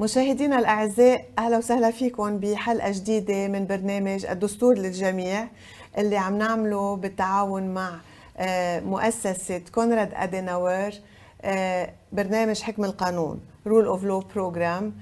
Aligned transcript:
مشاهدينا 0.00 0.58
الأعزاء 0.58 1.24
أهلا 1.38 1.58
وسهلا 1.58 1.90
فيكم 1.90 2.38
بحلقة 2.38 2.90
جديدة 2.90 3.48
من 3.48 3.66
برنامج 3.66 4.26
الدستور 4.26 4.78
للجميع 4.78 5.48
اللي 5.98 6.16
عم 6.16 6.38
نعمله 6.38 6.96
بالتعاون 6.96 7.74
مع 7.74 8.00
آه، 8.36 8.80
مؤسسة 8.80 9.62
Konrad 9.74 10.10
Adenauer 10.14 10.90
آه، 11.42 11.90
برنامج 12.12 12.60
حكم 12.60 12.84
القانون 12.84 13.40
Rule 13.66 13.86
of 13.86 14.04
Law 14.04 14.20
Program 14.20 14.94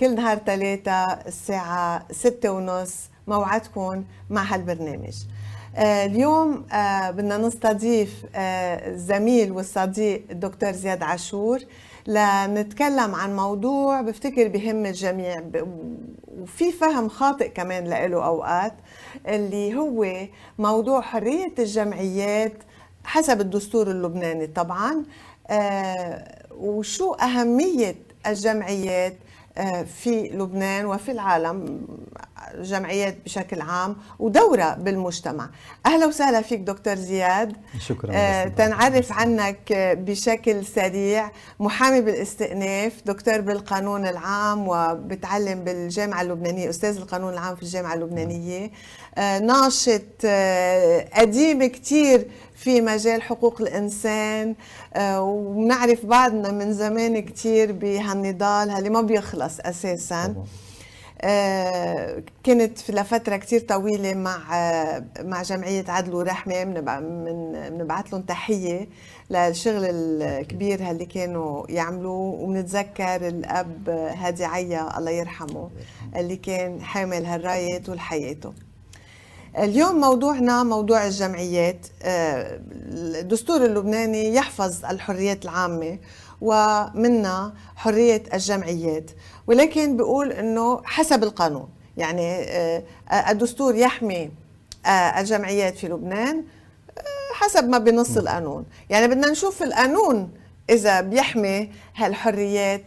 كل 0.00 0.14
نهار 0.14 0.38
ثلاثة 0.46 1.04
الساعة 1.12 2.06
ستة 2.10 2.50
ونص 2.50 2.94
موعدكم 3.26 4.04
مع 4.30 4.42
هالبرنامج. 4.42 5.14
آه، 5.76 6.06
اليوم 6.06 6.64
بدنا 7.16 7.36
نستضيف 7.36 8.24
الزميل 8.34 9.52
والصديق 9.52 10.24
الدكتور 10.30 10.72
زياد 10.72 11.02
عاشور. 11.02 11.60
لنتكلم 12.06 13.14
عن 13.14 13.36
موضوع 13.36 14.00
بفتكر 14.00 14.48
بهم 14.48 14.86
الجميع 14.86 15.42
وفي 16.40 16.72
فهم 16.72 17.08
خاطئ 17.08 17.48
كمان 17.48 17.84
له 17.84 18.24
أوقات 18.24 18.72
اللي 19.28 19.74
هو 19.74 20.06
موضوع 20.58 21.00
حرية 21.00 21.52
الجمعيات 21.58 22.52
حسب 23.04 23.40
الدستور 23.40 23.90
اللبناني 23.90 24.46
طبعا 24.46 25.04
آه 25.50 26.36
وشو 26.58 27.12
أهمية 27.12 27.94
الجمعيات؟ 28.26 29.14
في 30.02 30.28
لبنان 30.28 30.86
وفي 30.86 31.10
العالم 31.10 31.86
جمعيات 32.58 33.16
بشكل 33.24 33.60
عام 33.60 33.96
ودورة 34.18 34.74
بالمجتمع. 34.74 35.50
أهلا 35.86 36.06
وسهلا 36.06 36.42
فيك 36.42 36.60
دكتور 36.60 36.94
زياد. 36.94 37.56
شكرا 37.78 38.10
آه 38.14 38.44
تنعرف 38.44 39.12
عنك 39.12 39.72
بشكل 39.98 40.66
سريع. 40.66 41.30
محامي 41.60 42.00
بالاستئناف 42.00 42.92
دكتور 43.06 43.40
بالقانون 43.40 44.06
العام 44.06 44.68
وبتعلم 44.68 45.64
بالجامعة 45.64 46.22
اللبنانية 46.22 46.70
أستاذ 46.70 46.96
القانون 46.96 47.32
العام 47.32 47.56
في 47.56 47.62
الجامعة 47.62 47.94
اللبنانية. 47.94 48.70
آه 49.18 49.38
ناشط 49.38 50.02
آه 50.24 51.08
قديم 51.14 51.64
كتير 51.64 52.26
في 52.60 52.80
مجال 52.80 53.22
حقوق 53.22 53.60
الإنسان 53.60 54.54
آه، 54.94 55.22
ونعرف 55.22 56.06
بعضنا 56.06 56.50
من 56.50 56.72
زمان 56.72 57.22
كتير 57.22 57.72
بهالنضال 57.72 58.70
اللي 58.70 58.90
ما 58.90 59.00
بيخلص 59.00 59.60
أساساً. 59.60 60.34
آه 61.22 62.22
كنت 62.46 62.90
لفترة 62.90 63.36
كثير 63.36 63.60
طويلة 63.60 64.14
مع 64.14 64.36
آه 64.56 65.04
مع 65.20 65.42
جمعية 65.42 65.84
عدل 65.88 66.14
ورحمة 66.14 66.64
بنبعث 66.64 68.06
لهم 68.12 68.22
تحية 68.22 68.88
للشغل 69.30 69.84
الكبير 69.84 70.90
اللي 70.90 71.04
كانوا 71.06 71.70
يعملوه 71.70 72.40
وبنتذكر 72.40 73.28
الأب 73.28 73.88
هادي 74.18 74.44
عيا 74.44 74.98
الله 74.98 75.10
يرحمه. 75.10 75.70
اللي 76.16 76.36
كان 76.36 76.82
حامل 76.82 77.24
هالراية 77.26 77.78
طول 77.82 78.00
حياته. 78.00 78.52
اليوم 79.58 80.00
موضوعنا 80.00 80.62
موضوع 80.62 81.06
الجمعيات. 81.06 81.86
آه، 82.02 82.60
الدستور 83.20 83.64
اللبناني 83.64 84.34
يحفظ 84.34 84.84
الحريات 84.84 85.44
العامة 85.44 85.98
ومنها 86.40 87.52
حرية 87.76 88.22
الجمعيات 88.34 89.10
ولكن 89.46 89.96
بيقول 89.96 90.32
أنه 90.32 90.80
حسب 90.84 91.22
القانون. 91.22 91.68
يعني 91.96 92.42
آه، 92.42 92.82
الدستور 93.30 93.74
يحمي 93.74 94.30
آه، 94.86 94.88
الجمعيات 95.20 95.78
في 95.78 95.88
لبنان 95.88 96.44
حسب 97.34 97.68
ما 97.68 97.78
بنص 97.78 98.16
القانون. 98.16 98.64
يعني 98.90 99.08
بدنا 99.08 99.30
نشوف 99.30 99.62
القانون 99.62 100.30
إذا 100.70 101.00
بيحمي 101.00 101.70
هالحريات 101.96 102.82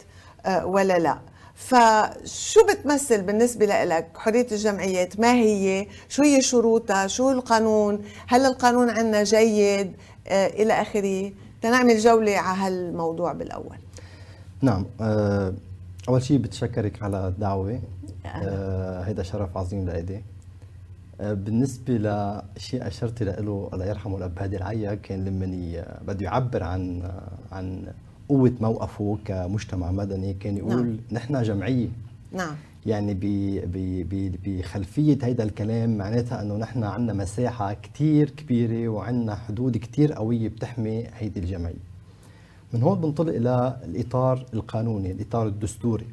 ولا 0.64 0.98
لا. 0.98 1.18
فشو 1.54 2.60
بتمثل 2.70 3.22
بالنسبة 3.22 3.66
لك 3.66 4.08
حرية 4.14 4.46
الجمعيات 4.52 5.20
ما 5.20 5.32
هي؟ 5.32 5.86
شو 6.08 6.22
هي 6.22 6.42
شروطها؟ 6.42 7.06
شو 7.06 7.30
القانون؟ 7.30 8.02
هل 8.26 8.46
القانون 8.46 8.90
عندنا 8.90 9.22
جيد؟ 9.22 9.92
آه 10.28 10.46
إلى 10.46 10.72
آخره. 10.72 11.32
تنعمل 11.62 11.98
جولة 11.98 12.36
على 12.36 12.58
هالموضوع 12.58 13.32
بالأول. 13.32 13.76
نعم 14.62 14.86
آه 15.00 15.54
أول 16.08 16.22
شيء 16.22 16.38
بتشكرك 16.38 17.02
على 17.02 17.28
الدعوة. 17.28 17.80
آه 18.26 19.02
هيدا 19.02 19.22
شرف 19.22 19.56
عظيم 19.56 19.86
لإلي. 19.86 20.22
آه 21.20 21.32
بالنسبة 21.32 21.94
لشيء 21.94 22.86
أشرت 22.86 23.22
له 23.22 23.70
الله 23.72 23.86
يرحمه 23.86 24.16
الأب 24.16 24.38
هادي 24.38 24.56
العيا 24.56 24.94
كان 24.94 25.24
لما 25.24 25.46
بده 26.02 26.24
يعبر 26.24 26.62
عن 26.62 27.10
عن 27.52 27.92
قوة 28.28 28.52
موقفه 28.60 29.18
كمجتمع 29.24 29.90
مدني 29.90 30.34
كان 30.34 30.56
يقول 30.56 30.86
نعم. 30.86 30.96
نحن 31.12 31.42
جمعية 31.42 31.88
نعم 32.32 32.54
يعني 32.86 33.18
بخلفية 34.44 35.18
هيدا 35.22 35.44
الكلام 35.44 35.98
معناتها 35.98 36.42
أنه 36.42 36.56
نحن 36.56 36.84
عندنا 36.84 37.12
مساحة 37.12 37.74
كتير 37.74 38.30
كبيرة 38.30 38.88
وعندنا 38.88 39.34
حدود 39.34 39.76
كتير 39.76 40.12
قوية 40.12 40.48
بتحمي 40.48 41.06
هيدي 41.18 41.40
الجمعية 41.40 41.94
من 42.72 42.82
هون 42.82 43.00
بنطلق 43.00 43.34
إلى 43.34 43.76
الإطار 43.84 44.46
القانوني 44.54 45.10
الإطار 45.10 45.46
الدستوري 45.46 46.06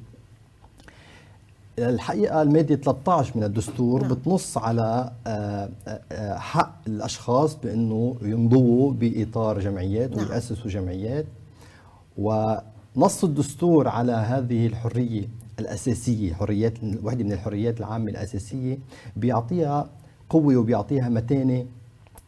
الحقيقة 1.79 2.41
المادة 2.41 2.75
13 2.75 3.31
من 3.35 3.43
الدستور 3.43 4.01
نعم. 4.01 4.13
بتنص 4.13 4.57
على 4.57 5.11
آه، 5.27 5.69
آه، 6.11 6.37
حق 6.37 6.75
الأشخاص 6.87 7.55
بأنه 7.55 8.15
ينضووا 8.21 8.93
بإطار 8.93 9.59
جمعيات 9.59 10.17
نعم. 10.17 10.29
ويأسسوا 10.29 10.71
جمعيات 10.71 11.25
ونص 12.17 13.23
الدستور 13.23 13.87
على 13.87 14.11
هذه 14.11 14.67
الحرية 14.67 15.27
الأساسية 15.59 16.33
حريات 16.33 16.73
واحدة 17.03 17.23
من 17.23 17.31
الحريات 17.31 17.79
العامة 17.79 18.11
الأساسية 18.11 18.77
بيعطيها 19.15 19.89
قوة 20.29 20.57
وبيعطيها 20.57 21.09
متانة 21.09 21.65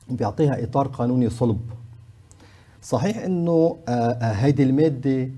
وبيعطيها 0.09 0.63
إطار 0.63 0.87
قانوني 0.87 1.29
صلب. 1.29 1.59
صحيح 2.81 3.17
إنه 3.17 3.77
آه، 3.87 3.91
آه، 3.91 4.31
هيدي 4.31 4.63
المادة 4.63 5.29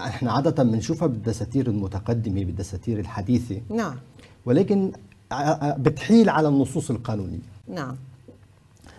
إحنا 0.00 0.32
عادة 0.32 0.62
بنشوفها 0.62 1.08
بالدساتير 1.08 1.66
المتقدمة 1.66 2.44
بالدساتير 2.44 2.98
الحديثة. 2.98 3.60
نعم. 3.70 3.96
ولكن 4.46 4.92
آه، 5.32 5.76
بتحيل 5.76 6.28
على 6.28 6.48
النصوص 6.48 6.90
القانونية. 6.90 7.38
نعم. 7.68 7.96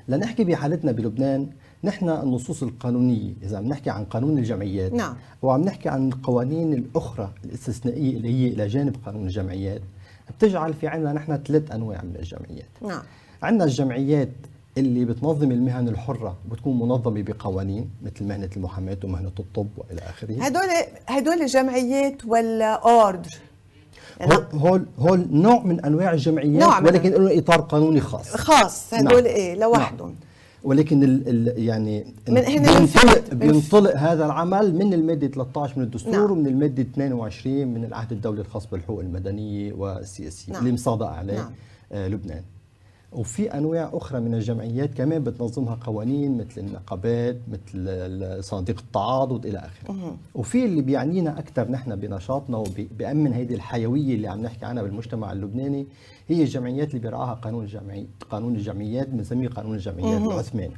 لنحكي 0.08 0.44
بحالتنا 0.44 0.92
بلبنان 0.92 1.50
نحن 1.84 2.10
النصوص 2.10 2.64
القانونية 2.64 3.34
إذا 3.44 3.58
عم 3.58 3.68
نحكي 3.68 3.90
عن 3.90 4.06
قانون 4.06 4.38
الجمعيات 4.38 4.94
نعم. 4.94 5.16
وعم 5.42 5.62
نحكي 5.62 5.90
عن 5.90 6.08
القوانين 6.08 6.74
الأخرى 6.74 7.32
الاستثنائية 7.46 8.18
اللي 8.18 8.30
هي 8.30 8.48
إلى 8.48 8.68
جانب 8.68 8.96
قانون 9.06 9.24
الجمعيات 9.24 9.82
بتجعل 10.38 10.74
في 10.74 10.88
عندنا 10.88 11.14
نحن 11.14 11.38
ثلاث 11.38 11.72
أنواع 11.72 12.02
من 12.04 12.16
الجمعيات 12.16 12.70
نعم. 12.82 13.02
عندنا 13.44 13.64
الجمعيات 13.64 14.30
اللي 14.78 15.06
بتنظم 15.06 15.52
المهن 15.52 15.88
الحرة 15.88 16.36
بتكون 16.52 16.80
منظمة 16.80 17.22
بقوانين 17.22 17.90
مثل 18.04 18.26
مهنة 18.26 18.50
المحاماة 18.58 18.98
ومهنة 19.04 19.32
الطب 19.40 19.68
وإلى 19.78 20.02
آخره 20.02 20.44
هدول 20.44 20.70
هدول 21.08 21.46
جمعيات 21.46 22.26
ولا 22.26 22.74
أوردر 22.74 23.38
هول 24.22 24.46
هول 24.54 24.86
هول 25.00 25.28
نوع 25.32 25.64
من 25.64 25.86
أنواع 25.86 26.14
الجمعيات 26.14 26.64
نوع 26.64 26.80
ولكن 26.80 27.10
له 27.10 27.40
إطار 27.40 27.62
قانوني 27.62 28.02
خاص 28.02 28.36
خاص 28.36 28.94
هدول 28.94 29.24
نعم. 29.24 29.26
إيه 29.26 29.56
لوحدهم 29.56 30.08
نعم. 30.08 30.31
ولكن 30.64 31.04
ال 31.04 31.28
ال 31.28 31.64
يعني 31.64 32.06
من 32.30 32.38
هنا 32.38 32.80
بينطلق, 32.80 33.34
بينطلق 33.34 33.98
هذا 33.98 34.26
العمل 34.26 34.76
من 34.76 34.94
الماده 34.94 35.28
13 35.28 35.74
من 35.78 35.84
الدستور 35.84 36.14
نعم. 36.14 36.32
ومن 36.32 36.48
الماده 36.48 36.82
22 36.82 37.68
من 37.68 37.86
العهد 37.86 38.12
الدولي 38.12 38.42
الخاص 38.42 38.68
بالحقوق 38.68 39.00
المدنية 39.00 39.74
والسياسية 39.74 40.54
نعم. 40.54 40.62
اللي 40.62 40.74
مصادق 40.74 41.08
عليه 41.08 41.34
نعم. 41.34 41.52
آه 41.92 42.08
لبنان 42.08 42.44
وفي 43.12 43.54
أنواع 43.58 43.90
أخرى 43.94 44.20
من 44.20 44.34
الجمعيات 44.34 44.94
كمان 44.94 45.24
بتنظمها 45.24 45.78
قوانين 45.86 46.38
مثل 46.38 46.62
النقابات 46.62 47.38
مثل 47.48 48.44
صناديق 48.44 48.80
التعاضد 48.80 49.46
إلى 49.46 49.58
آخره 49.58 50.16
وفي 50.36 50.66
اللي 50.66 50.82
بيعنينا 50.82 51.40
أكثر 51.40 51.72
نحن 51.72 51.96
بنشاطنا 51.96 52.58
وبيامن 52.58 53.34
هيدي 53.34 53.56
الحيوية 53.56 54.16
اللي 54.16 54.28
عم 54.28 54.42
نحكي 54.42 54.66
عنها 54.66 54.84
بالمجتمع 54.84 55.32
اللبناني 55.32 55.86
هي 56.32 56.42
الجمعيات 56.42 56.88
اللي 56.88 57.00
بيرعاها 57.00 57.34
قانون 57.34 57.64
الجمعيات 57.64 58.08
قانون 58.30 58.56
الجمعيات 58.56 59.08
بنسميه 59.08 59.50
قانون 59.50 59.76
الجمعيات 59.76 60.22
العثماني. 60.22 60.74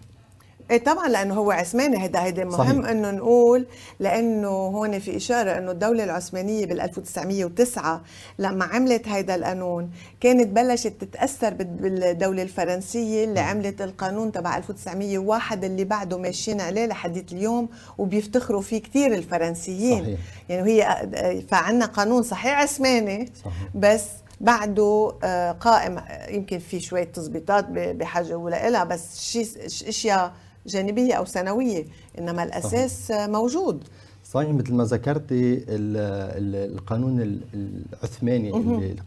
إيه 0.72 0.84
طبعا 0.84 1.08
لأنه 1.08 1.34
هو 1.34 1.52
عثماني. 1.52 2.04
هيدا 2.04 2.24
هيدا 2.24 2.46
مهم 2.46 2.86
إنه 2.86 3.12
نقول 3.12 3.66
لأنه 4.00 4.48
هون 4.48 5.00
في 5.00 5.18
إشارة 5.18 5.58
إنه 5.58 5.72
الدولة 5.72 6.04
العثمانية 6.04 6.66
بال 6.66 6.82
1909 6.82 8.02
لما 8.40 8.66
عملت 8.66 9.08
هيدا 9.08 9.36
القانون 9.36 9.90
كانت 10.22 10.48
بلشت 10.48 10.94
تتأثر 11.02 11.54
بالدولة 11.54 12.44
الفرنسية 12.44 13.24
اللي 13.24 13.40
عملت 13.40 13.82
القانون 13.82 14.32
تبع 14.32 14.58
1901 14.58 15.64
اللي 15.64 15.84
بعده 15.84 16.18
ماشيين 16.18 16.62
عليه 16.62 16.86
لحديت 16.86 17.32
اليوم 17.32 17.70
وبيفتخروا 17.98 18.62
فيه 18.62 18.82
كثير 18.82 19.14
الفرنسيين. 19.14 20.04
صحيح. 20.04 20.20
يعني 20.50 20.72
هي 20.72 21.42
فعنا 21.48 21.86
قانون 21.86 22.24
صحيح 22.24 22.62
عثماني 22.62 23.32
صحيح. 23.44 23.70
بس 23.76 24.06
بعده 24.44 25.14
آه، 25.24 25.52
قائم 25.52 26.02
يمكن 26.30 26.60
في 26.60 26.80
شوية 26.80 27.04
تظبيطات 27.04 27.66
بحاجة 27.70 28.38
ولا 28.38 28.68
إلها 28.68 28.84
بس 28.84 29.20
شيء 29.22 29.48
أشياء 29.66 30.34
جانبية 30.68 31.14
أو 31.14 31.26
ثانويه 31.26 31.86
إنما 32.20 32.44
الأساس 32.44 33.08
صحيح. 33.08 33.30
موجود. 33.30 33.84
صحيح 34.26 34.50
مثل 34.50 34.74
ما 34.74 34.84
ذكرتي 34.84 35.66
القانون 35.70 37.40
العثماني 37.54 38.52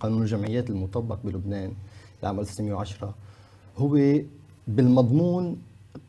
قانون 0.01 0.23
الجمعيات 0.23 0.71
المطبق 0.71 1.19
بلبنان 1.25 1.73
لعام 2.23 2.41
1910 2.41 3.15
هو 3.79 4.21
بالمضمون 4.69 5.57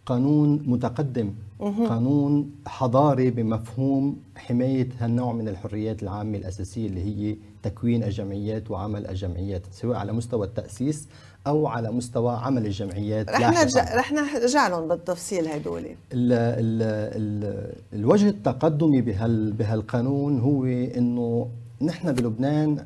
قانون 0.05 0.63
متقدم. 0.65 1.33
قانون 1.59 2.51
حضاري 2.67 3.29
بمفهوم 3.31 4.17
حماية 4.35 4.89
هالنوع 4.99 5.33
من 5.33 5.47
الحريات 5.47 6.03
العامة 6.03 6.37
الأساسية 6.37 6.87
اللي 6.87 7.03
هي 7.03 7.37
تكوين 7.63 8.03
الجمعيات 8.03 8.71
وعمل 8.71 9.07
الجمعيات 9.07 9.61
سواء 9.71 9.97
على 9.97 10.13
مستوى 10.13 10.47
التأسيس 10.47 11.07
أو 11.47 11.67
على 11.67 11.91
مستوى 11.91 12.35
عمل 12.35 12.65
الجمعيات. 12.65 13.29
رح 13.29 13.61
نرجع 13.61 13.95
رح 13.95 14.11
نرجع 14.11 14.67
لهم 14.67 14.87
بالتفصيل 14.87 15.47
هدول. 15.47 15.85
ال 15.85 15.95
ال 16.13 16.81
ال 17.17 17.73
الوجه 17.93 18.29
التقدمي 18.29 19.01
بهال 19.01 19.53
بهالقانون 19.53 20.39
هو 20.39 20.65
إنه 20.65 21.49
نحن 21.81 22.11
بلبنان 22.11 22.85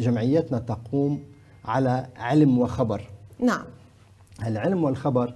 جمعياتنا 0.00 0.58
تقوم 0.58 1.22
على 1.64 2.06
علم 2.16 2.58
وخبر. 2.58 3.02
نعم. 3.40 3.64
العلم 4.46 4.84
والخبر 4.84 5.34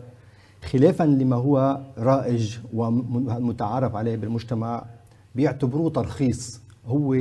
خلافا 0.71 1.05
لما 1.05 1.37
هو 1.37 1.81
رائج 1.99 2.59
ومتعارف 2.75 3.95
عليه 3.95 4.17
بالمجتمع 4.17 4.85
بيعتبروه 5.35 5.91
ترخيص. 5.91 6.61
هو 6.87 7.17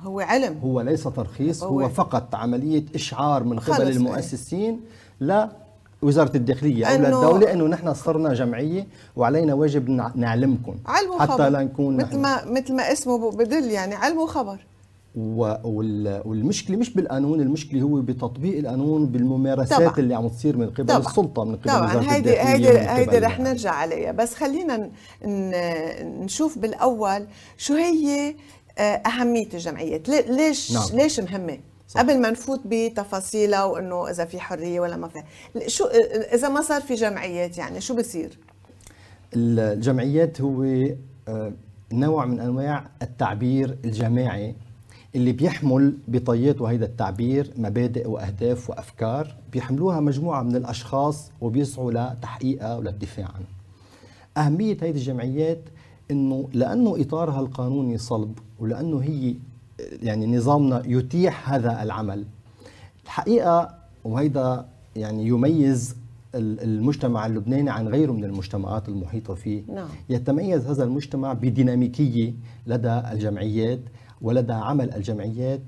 هو 0.00 0.20
علم. 0.20 0.58
هو 0.64 0.80
ليس 0.80 1.02
ترخيص 1.02 1.62
هو, 1.62 1.80
هو 1.80 1.88
فقط 1.88 2.34
عملية 2.34 2.84
إشعار 2.94 3.44
من 3.44 3.58
قبل 3.58 3.88
المؤسسين 3.88 4.80
لا 5.20 5.50
وزارة 6.02 6.36
الداخلية 6.36 6.86
أو 6.86 6.98
للدولة 6.98 7.52
أنه 7.52 7.66
نحن 7.66 7.94
صرنا 7.94 8.34
جمعية 8.34 8.86
وعلينا 9.16 9.54
واجب 9.54 9.90
نعلمكم 10.14 10.74
علم 10.86 11.18
حتى 11.18 11.50
لا 11.50 11.62
نكون 11.62 11.96
مثل 11.96 12.18
ما 12.18 12.44
مثل 12.44 12.74
ما 12.76 12.92
اسمه 12.92 13.30
بدل 13.30 13.70
يعني 13.70 13.94
علم 13.94 14.18
وخبر 14.18 14.58
والمشكلة 15.14 16.76
مش 16.76 16.90
بالقانون 16.94 17.40
المشكلة 17.40 17.82
هو 17.82 18.00
بتطبيق 18.00 18.58
القانون 18.58 19.06
بالممارسات 19.06 19.78
طبعا. 19.78 19.98
اللي 19.98 20.14
عم 20.14 20.28
تصير 20.28 20.56
من 20.56 20.70
قبل 20.70 20.86
طبعا. 20.86 20.98
السلطه 20.98 21.44
من 21.44 21.56
قبل 21.56 21.70
طبعا 21.70 22.14
هيدي 22.14 22.40
هيدي 22.40 22.78
هيدي 22.78 23.18
رح 23.18 23.40
نرجع 23.40 23.70
عليها 23.70 24.12
بس 24.12 24.34
خلينا 24.34 24.90
نشوف 26.02 26.58
بالأول 26.58 27.26
شو 27.56 27.74
هي 27.74 28.34
آه، 28.78 28.82
أهمية 28.82 29.48
الجمعيات 29.54 30.08
ليش 30.08 30.72
نعم. 30.72 30.88
ليش 30.92 31.20
مهمة 31.20 31.58
صح. 31.88 32.00
قبل 32.00 32.20
ما 32.20 32.30
نفوت 32.30 32.60
بتفاصيلها 32.64 33.64
وإنه 33.64 34.10
إذا 34.10 34.24
في 34.24 34.40
حرية 34.40 34.80
ولا 34.80 34.96
ما 34.96 35.08
في 35.08 35.22
شو 35.66 35.84
إذا 36.34 36.48
ما 36.48 36.60
صار 36.60 36.80
في 36.80 36.94
جمعيات 36.94 37.58
يعني 37.58 37.80
شو 37.80 37.96
بصير 37.96 38.38
الجمعيات 39.36 40.40
هو 40.40 40.62
آه، 41.28 41.52
نوع 41.92 42.24
من 42.24 42.40
أنواع 42.40 42.90
التعبير 43.02 43.78
الجماعي 43.84 44.54
اللي 45.14 45.32
بيحمل 45.32 45.94
بطياته 46.08 46.66
هيدا 46.66 46.86
التعبير 46.86 47.50
مبادئ 47.56 48.08
وأهداف 48.08 48.70
وأفكار 48.70 49.36
بيحملوها 49.52 50.00
مجموعة 50.00 50.42
من 50.42 50.56
الأشخاص 50.56 51.30
وبيسعوا 51.40 51.92
لتحقيقها 51.92 52.76
وللدفاع 52.76 53.26
عنها. 53.26 54.46
أهمية 54.46 54.76
هيدي 54.82 54.98
الجمعيات 54.98 55.60
إنه 56.10 56.48
لأنه 56.52 57.00
إطارها 57.00 57.40
القانوني 57.40 57.98
صلب 57.98 58.38
ولأنه 58.60 58.98
هي 58.98 59.34
يعني 60.02 60.36
نظامنا 60.36 60.82
يتيح 60.86 61.52
هذا 61.52 61.82
العمل 61.82 62.24
الحقيقة 63.04 63.74
وهيدا 64.04 64.66
يعني 64.96 65.26
يميز 65.26 65.96
المجتمع 66.34 67.26
اللبناني 67.26 67.70
عن 67.70 67.88
غيره 67.88 68.12
من 68.12 68.24
المجتمعات 68.24 68.88
المحيطة 68.88 69.34
فيه 69.34 69.62
نعم. 69.74 69.88
يتميز 70.08 70.66
هذا 70.66 70.84
المجتمع 70.84 71.32
بديناميكية 71.32 72.34
لدى 72.66 73.02
الجمعيات 73.12 73.80
ولدى 74.22 74.52
عمل 74.52 74.94
الجمعيات 74.94 75.60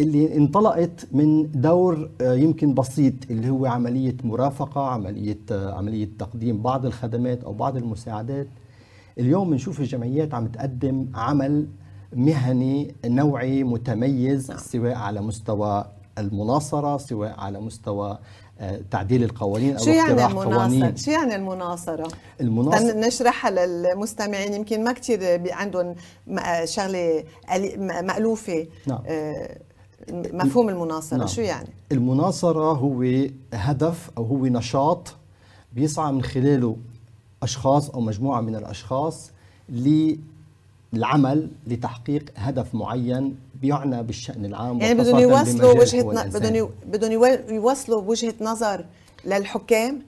اللي 0.00 0.36
انطلقت 0.36 1.08
من 1.12 1.50
دور 1.60 2.10
آه، 2.20 2.34
يمكن 2.34 2.74
بسيط 2.74 3.14
اللي 3.30 3.50
هو 3.50 3.66
عملية 3.66 4.16
مرافقة 4.24 4.86
عملية 4.86 5.38
آه، 5.52 5.74
عملية 5.74 6.08
تقديم 6.18 6.62
بعض 6.62 6.86
الخدمات 6.86 7.44
أو 7.44 7.52
بعض 7.52 7.76
المساعدات 7.76 8.46
اليوم 9.18 9.50
بنشوف 9.50 9.80
الجمعيات 9.80 10.34
عم 10.34 10.46
تقدم 10.46 11.06
عمل 11.14 11.66
مهني 12.16 12.94
نوعي 13.06 13.64
متميز 13.64 14.50
نعم. 14.50 14.58
سواء 14.58 14.94
على 14.94 15.20
مستوى 15.20 15.84
المناصرة 16.18 16.96
سواء 16.96 17.40
على 17.40 17.60
مستوى 17.60 18.18
تعديل 18.90 19.24
القوانين 19.24 19.76
أو 19.76 19.84
شو 19.84 19.90
يعني 19.90 20.26
المناصرة؟ 20.26 20.96
شو 20.96 21.10
يعني 21.10 21.36
المناصرة؟ 21.36 22.08
المناصرة 22.40 22.92
نشرحها 22.92 23.50
للمستمعين 23.50 24.54
يمكن 24.54 24.84
ما 24.84 24.92
كثير 24.92 25.52
عندهم 25.52 25.94
شغلة 26.64 27.24
مألوفة 27.78 28.66
نعم. 28.86 28.98
آه، 29.06 29.58
مفهوم 30.12 30.68
المناصرة 30.68 31.18
نعم. 31.18 31.26
شو 31.26 31.40
يعني؟ 31.40 31.68
المناصرة 31.92 32.72
هو 32.72 33.04
هدف 33.54 34.10
أو 34.18 34.24
هو 34.24 34.46
نشاط 34.46 35.14
بيسعى 35.72 36.12
من 36.12 36.22
خلاله 36.22 36.76
أشخاص 37.42 37.90
أو 37.90 38.00
مجموعة 38.00 38.40
من 38.40 38.56
الأشخاص 38.56 39.30
للعمل 40.92 41.50
لتحقيق 41.66 42.24
هدف 42.36 42.74
معين 42.74 43.36
بيعنى 43.60 44.02
بالشأن 44.02 44.44
العام 44.44 44.80
يعني 44.80 44.94
بدهم 44.94 45.18
يوصلوا 45.18 45.80
وجهة 45.80 46.28
بدهم 46.28 46.70
بدهم 46.86 47.12
يوصلوا 47.54 48.02
وجهة 48.02 48.34
نظر 48.40 48.84
للحكام 49.24 50.02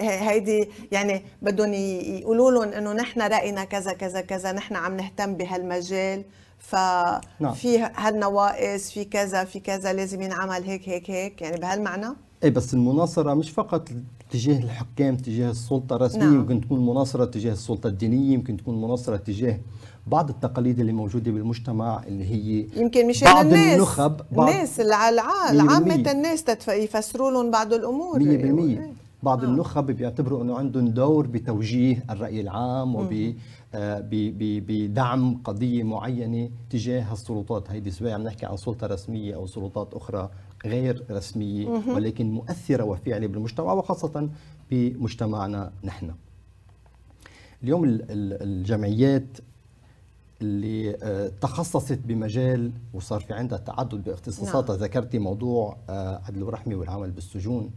هيدي 0.00 0.68
يعني 0.92 1.22
بدهم 1.42 1.72
يقولوا 1.74 2.50
لهم 2.50 2.72
إنه 2.72 2.92
نحن 2.92 3.20
رأينا 3.20 3.64
كذا 3.64 3.92
كذا 3.92 4.20
كذا 4.20 4.52
نحن 4.52 4.76
عم 4.76 4.96
نهتم 4.96 5.34
بهالمجال 5.34 6.24
ففي 6.58 7.18
نعم. 7.40 7.92
هالنواقص 7.96 8.90
في 8.90 9.04
كذا 9.04 9.44
في 9.44 9.60
كذا 9.60 9.92
لازم 9.92 10.22
ينعمل 10.22 10.64
هيك 10.64 10.88
هيك 10.88 11.10
هيك 11.10 11.42
يعني 11.42 11.56
بهالمعنى 11.56 12.06
إيه 12.42 12.50
بس 12.50 12.74
المناصرة 12.74 13.34
مش 13.34 13.50
فقط 13.50 13.88
تجاه 14.30 14.58
الحكام 14.58 15.16
تجاه 15.16 15.50
السلطة 15.50 15.96
الرسمية 15.96 16.24
نعم. 16.24 16.34
يمكن 16.34 16.60
تكون 16.60 16.86
مناصرة 16.86 17.24
تجاه 17.24 17.52
السلطة 17.52 17.86
الدينية 17.86 18.34
يمكن 18.34 18.56
تكون 18.56 18.82
مناصرة 18.82 19.16
تجاه 19.16 19.58
بعض 20.06 20.28
التقاليد 20.28 20.80
اللي 20.80 20.92
موجودة 20.92 21.30
بالمجتمع 21.32 22.02
اللي 22.06 22.24
هي 22.24 22.66
يمكن 22.76 23.08
مش 23.08 23.24
بعض 23.24 23.46
الناس 23.46 23.74
النخب 23.74 24.20
بعض 24.32 24.48
الناس 24.48 24.80
العامة 24.80 26.10
الناس 26.12 26.44
يفسروا 26.68 27.30
لهم 27.30 27.50
بعض 27.50 27.72
الأمور 27.72 28.18
100% 28.18 28.22
إيه. 28.22 28.90
بعض 29.22 29.44
آه. 29.44 29.48
النخب 29.48 29.86
بيعتبروا 29.86 30.42
إنه 30.42 30.58
عندهم 30.58 30.88
دور 30.88 31.26
بتوجيه 31.26 32.04
الرأي 32.10 32.40
العام 32.40 32.96
وب 32.96 33.34
آه، 33.74 34.04
بدعم 34.10 35.40
قضية 35.44 35.82
معينة 35.82 36.50
تجاه 36.70 37.12
السلطات 37.12 37.70
هيدي 37.70 37.90
سواء 37.90 38.12
عم 38.12 38.22
نحكي 38.22 38.46
عن 38.46 38.56
سلطة 38.56 38.86
رسمية 38.86 39.34
أو 39.34 39.46
سلطات 39.46 39.94
أخرى 39.94 40.30
غير 40.64 41.04
رسمية 41.10 41.68
ولكن 41.88 42.30
مؤثرة 42.30 42.84
وفعله 42.84 43.26
بالمجتمع 43.26 43.72
وخاصة 43.72 44.28
بمجتمعنا 44.70 45.72
نحن. 45.84 46.14
اليوم 47.62 47.84
الجمعيات 48.10 49.38
اللي 50.42 50.96
آه، 51.02 51.28
تخصصت 51.40 51.98
بمجال 52.04 52.72
وصار 52.94 53.20
في 53.20 53.34
عندها 53.34 53.58
تعدد 53.58 54.04
باختصاصاتها. 54.04 54.76
نعم. 54.76 54.84
ذكرتي 54.84 55.18
موضوع 55.18 55.76
آه، 55.90 56.20
عدل 56.26 56.42
ورحمه 56.42 56.74
والعمل 56.74 57.10
بالسجون. 57.10 57.70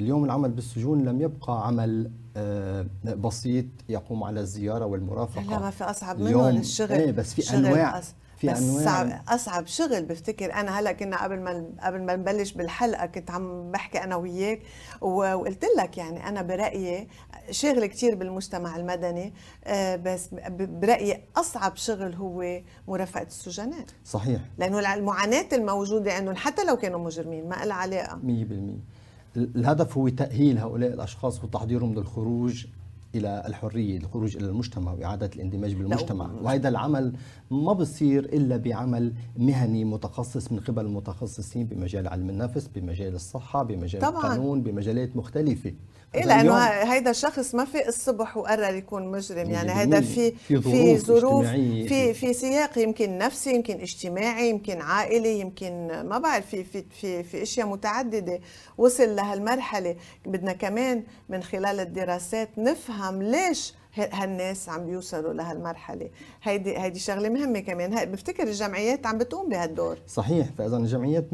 اليوم 0.00 0.24
العمل 0.24 0.50
بالسجون 0.50 1.04
لم 1.04 1.20
يبقى 1.20 1.66
عمل 1.66 2.10
آه، 2.36 2.86
بسيط 3.04 3.66
يقوم 3.88 4.24
على 4.24 4.40
الزيارة 4.40 4.86
والمرافقة. 4.86 5.50
لا 5.50 5.58
ما 5.58 5.70
في 5.70 5.84
أصعب 5.84 6.20
منه 6.20 6.48
الشغل. 6.48 6.92
إيه 6.92 7.12
بس 7.12 7.34
في 7.34 7.56
أنواع. 7.56 7.98
أص... 7.98 8.14
في 8.38 8.46
بس 8.46 8.58
انواع 8.58 8.84
صعب 8.84 9.22
أصعب 9.28 9.66
شغل 9.66 10.02
بفتكر 10.04 10.54
أنا 10.54 10.80
هلأ 10.80 10.92
كنا 10.92 11.22
قبل 11.22 11.40
ما 11.40 11.64
قبل 11.82 12.02
ما 12.02 12.16
نبلش 12.16 12.52
بالحلقة 12.52 13.06
كنت 13.06 13.30
عم 13.30 13.70
بحكي 13.70 14.04
أنا 14.04 14.16
وياك 14.16 14.60
وقلت 15.00 15.64
لك 15.78 15.98
يعني 15.98 16.28
أنا 16.28 16.42
برأيي 16.42 17.08
شغل 17.50 17.86
كثير 17.86 18.14
بالمجتمع 18.14 18.76
المدني 18.76 19.32
آه، 19.64 19.96
بس 19.96 20.28
برأيي 20.58 21.24
أصعب 21.36 21.76
شغل 21.76 22.14
هو 22.14 22.60
مرافقة 22.88 23.22
السجناء 23.26 23.84
صحيح. 24.04 24.40
لأنه 24.58 24.94
المعاناة 24.94 25.48
الموجودة 25.52 26.18
إنه 26.18 26.34
حتى 26.34 26.64
لو 26.64 26.76
كانوا 26.76 26.98
مجرمين 26.98 27.48
ما 27.48 27.64
لها 27.64 27.76
علاقة. 27.76 28.18
100% 28.22 28.98
الهدف 29.36 29.98
هو 29.98 30.08
تأهيل 30.08 30.58
هؤلاء 30.58 30.92
الأشخاص 30.94 31.44
وتحضيرهم 31.44 31.94
للخروج 31.94 32.66
إلى 33.14 33.42
الحرية 33.46 33.98
الخروج 33.98 34.36
إلى 34.36 34.46
المجتمع 34.46 34.92
وإعادة 34.92 35.30
الاندماج 35.34 35.74
بالمجتمع 35.74 36.30
وهذا 36.42 36.68
العمل 36.68 37.12
ما 37.50 37.72
بصير 37.72 38.24
إلا 38.24 38.56
بعمل 38.56 39.12
مهني 39.36 39.84
متخصص 39.84 40.52
من 40.52 40.60
قبل 40.60 40.84
المتخصصين 40.84 41.66
بمجال 41.66 42.08
علم 42.08 42.30
النفس 42.30 42.68
بمجال 42.74 43.14
الصحة 43.14 43.62
بمجال 43.62 44.02
طبعاً. 44.02 44.12
القانون 44.26 44.62
بمجالات 44.62 45.16
مختلفة 45.16 45.72
إيه 46.14 46.24
لأنه 46.24 46.56
هيدا 46.64 47.10
الشخص 47.10 47.54
ما 47.54 47.64
في 47.64 47.88
الصبح 47.88 48.36
وقرر 48.36 48.74
يكون 48.74 49.06
مجرم. 49.06 49.50
يعني 49.50 49.72
هيدا 49.72 50.00
في 50.00 50.30
في 50.46 50.98
ظروف 50.98 51.46
في 51.46 52.14
في 52.14 52.32
سياق 52.32 52.78
يمكن 52.78 53.18
نفسي 53.18 53.54
يمكن 53.54 53.80
اجتماعي 53.80 54.50
يمكن 54.50 54.80
عائلي 54.80 55.40
يمكن 55.40 55.86
ما 56.02 56.18
بعرف 56.18 56.46
في 56.46 56.64
في 56.64 56.84
في 57.00 57.22
في 57.22 57.42
أشياء 57.42 57.66
متعددة 57.66 58.40
وصل 58.78 59.16
لهالمرحلة. 59.16 59.96
بدنا 60.26 60.52
كمان 60.52 61.02
من 61.28 61.42
خلال 61.42 61.80
الدراسات 61.80 62.48
نفهم 62.58 63.22
ليش 63.22 63.74
هالناس 63.94 64.68
عم 64.68 64.86
بيوصلوا 64.86 65.32
لهالمرحلة. 65.32 66.10
هيدي 66.42 66.78
هيدي 66.78 66.98
شغلة 66.98 67.28
مهمة 67.28 67.60
كمان. 67.60 68.04
بفتكر 68.12 68.42
الجمعيات 68.42 69.06
عم 69.06 69.18
بتقوم 69.18 69.48
بهالدور. 69.48 69.98
صحيح 70.06 70.46
فإذا 70.58 70.76
الجمعيات 70.76 71.28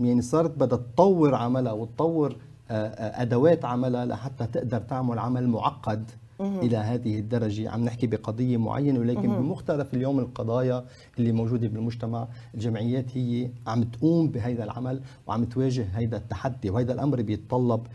يعني 0.00 0.22
صارت 0.22 0.50
بدها 0.50 0.78
تطور 0.78 1.34
عملها 1.34 1.72
وتطور 1.72 2.36
أدوات 2.70 3.64
عملها 3.64 4.04
لحتى 4.06 4.46
تقدر 4.46 4.78
تعمل 4.80 5.18
عمل 5.18 5.48
معقد 5.48 6.10
إلى 6.40 6.76
هذه 6.76 7.18
الدرجة. 7.18 7.70
عم 7.70 7.84
نحكي 7.84 8.06
بقضية 8.06 8.56
معينة 8.56 9.00
ولكن 9.00 9.28
بمختلف 9.28 9.94
اليوم 9.94 10.18
القضايا 10.18 10.84
اللي 11.18 11.32
موجودة 11.32 11.68
بالمجتمع 11.68 12.28
الجمعيات 12.54 13.16
هي 13.16 13.50
عم 13.66 13.82
تقوم 13.82 14.28
بهذا 14.28 14.64
العمل 14.64 15.00
وعم 15.26 15.44
تواجه 15.44 15.86
هذا 15.94 16.16
التحدي 16.16 16.70
وهذا 16.70 16.92
الأمر 16.92 17.22
بيتطلب 17.22 17.86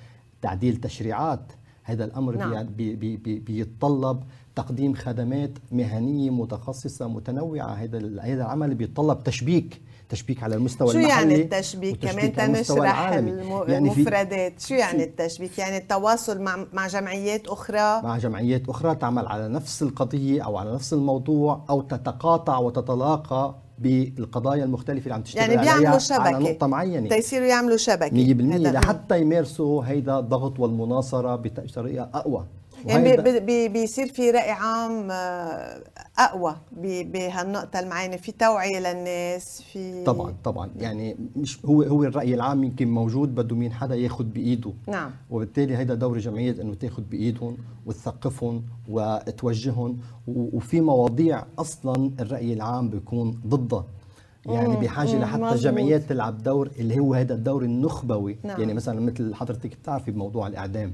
تعديل 0.41 0.75
تشريعات 0.75 1.53
هذا 1.83 2.05
الأمر 2.05 2.35
نعم. 2.37 2.63
بي 2.63 2.95
بي 2.95 3.17
بي 3.17 3.39
بيتطلب 3.39 4.23
تقديم 4.55 4.93
خدمات 4.93 5.51
مهنية 5.71 6.29
متخصصة 6.29 7.07
متنوعة. 7.07 7.67
هذا 7.73 7.97
هذا 8.21 8.41
العمل 8.41 8.75
بيتطلب 8.75 9.23
تشبيك 9.23 9.81
تشبيك 10.13 10.43
على 10.43 10.55
المستوى 10.55 10.87
شو 10.93 10.99
المحلي 10.99 11.09
يعني 11.09 11.35
التشبيك 11.35 12.05
كمان 12.05 12.33
تنشرح 12.33 13.11
يعني 13.11 13.31
المفردات. 13.77 14.61
شو 14.61 14.73
يعني 14.73 15.03
التشبيك؟ 15.03 15.59
يعني 15.59 15.77
التواصل 15.77 16.41
مع 16.41 16.65
مع 16.73 16.87
جمعيات 16.87 17.47
أخرى؟ 17.47 18.01
مع 18.03 18.17
جمعيات 18.17 18.69
أخرى 18.69 18.95
تعمل 18.95 19.27
على 19.27 19.47
نفس 19.47 19.83
القضية 19.83 20.45
أو 20.45 20.57
على 20.57 20.73
نفس 20.73 20.93
الموضوع 20.93 21.65
أو 21.69 21.81
تتقاطع 21.81 22.57
وتتلاقى 22.57 23.55
بالقضايا 23.79 24.63
المختلفة 24.63 25.03
اللي 25.03 25.13
عم 25.13 25.21
تشتغل 25.21 25.49
يعني 25.49 25.61
بيعملوا 25.61 25.99
شبكة. 25.99 26.21
على 26.21 26.43
نقطة 26.43 26.67
معينة. 26.67 27.09
تيصيروا 27.09 27.47
يعملوا 27.47 27.77
شبكة. 27.77 28.09
100% 28.09 28.71
لحتى 28.71 29.21
يمارسوا 29.21 29.83
هيدا 29.85 30.19
الضغط 30.19 30.59
والمناصرة 30.59 31.35
بطريقة 31.35 32.09
أقوى. 32.13 32.45
يعني 32.85 33.39
بي 33.39 33.67
بيصير 33.67 34.07
في 34.07 34.31
رأي 34.31 34.51
عام 34.51 35.11
آه، 35.11 35.83
أقوى 36.17 36.55
بهالنقطة 36.81 37.79
المعينة. 37.79 38.17
في 38.17 38.31
توعية 38.31 38.79
للناس 38.79 39.61
في 39.61 40.03
طبعا 40.03 40.35
طبعا. 40.43 40.69
يعني 40.79 41.17
مش 41.35 41.65
هو 41.65 41.83
هو 41.83 42.03
الرأي 42.03 42.33
العام 42.33 42.63
يمكن 42.63 42.87
موجود 42.87 43.35
بده 43.35 43.55
مين 43.55 43.71
حدا 43.71 43.95
ياخذ 43.95 44.23
بإيده. 44.23 44.71
نعم. 44.87 45.11
وبالتالي 45.29 45.77
هيدا 45.77 45.93
دور 45.93 46.15
الجمعيات 46.15 46.59
إنه 46.59 46.73
تاخذ 46.73 47.03
بإيدهم 47.03 47.57
وتثقفهم 47.85 48.63
وتوجههم. 48.89 49.97
وفي 50.27 50.81
مواضيع 50.81 51.43
أصلا 51.59 52.11
الرأي 52.19 52.53
العام 52.53 52.89
بيكون 52.89 53.41
ضدها. 53.47 53.85
يعني 54.45 54.75
بحاجة 54.75 55.19
لحتى 55.19 55.51
الجمعيات 55.51 56.01
تلعب 56.01 56.43
دور 56.43 56.69
اللي 56.79 56.99
هو 56.99 57.13
هذا 57.13 57.33
الدور 57.33 57.63
النخبوي. 57.63 58.37
نعم. 58.43 58.59
يعني 58.59 58.73
مثلا 58.73 58.99
مثل 58.99 59.35
حضرتك 59.35 59.75
بتعرفي 59.75 60.11
بموضوع 60.11 60.47
الإعدام. 60.47 60.93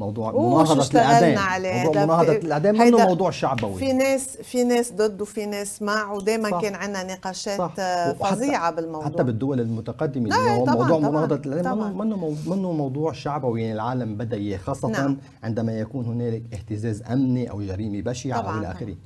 موضوع 0.00 0.32
مناهضة 0.32 0.90
الإعدام. 0.90 1.38
عليه؟ 1.38 1.84
موضوع 1.84 2.04
مناهضة 2.04 2.32
الإعدام 2.32 2.78
منه 2.78 2.98
موضوع 3.06 3.30
شعبوي. 3.30 3.78
في 3.78 3.92
ناس 3.92 4.36
في 4.36 4.64
ناس 4.64 4.92
ضد 4.92 5.20
وفي 5.20 5.46
ناس 5.46 5.82
مع 5.82 6.12
ودائما 6.12 6.60
كان 6.60 6.74
عندنا 6.74 7.14
نقاشات 7.14 7.80
فظيعة 8.20 8.70
بالموضوع. 8.70 9.04
حتى 9.04 9.22
بالدول 9.22 9.60
المتقدمة 9.60 10.24
اللي 10.24 10.50
هو 10.50 10.64
موضوع 10.64 10.98
مناهضة 10.98 11.36
الإعدام 11.36 11.98
منه 11.98 12.36
منه 12.46 12.72
موضوع 12.72 13.12
شعبوي. 13.12 13.60
يعني 13.60 13.74
العالم 13.74 14.16
بدأ 14.16 14.36
إياه 14.36 14.58
خاصة 14.58 14.88
نعم. 14.88 15.16
عندما 15.42 15.78
يكون 15.78 16.04
هنالك 16.04 16.42
اهتزاز 16.52 17.02
أمني 17.02 17.50
أو 17.50 17.62
جريمة 17.62 18.00
بشعة 18.00 18.40
أو 18.40 18.58
إلى 18.58 18.70
آخره. 18.70 18.96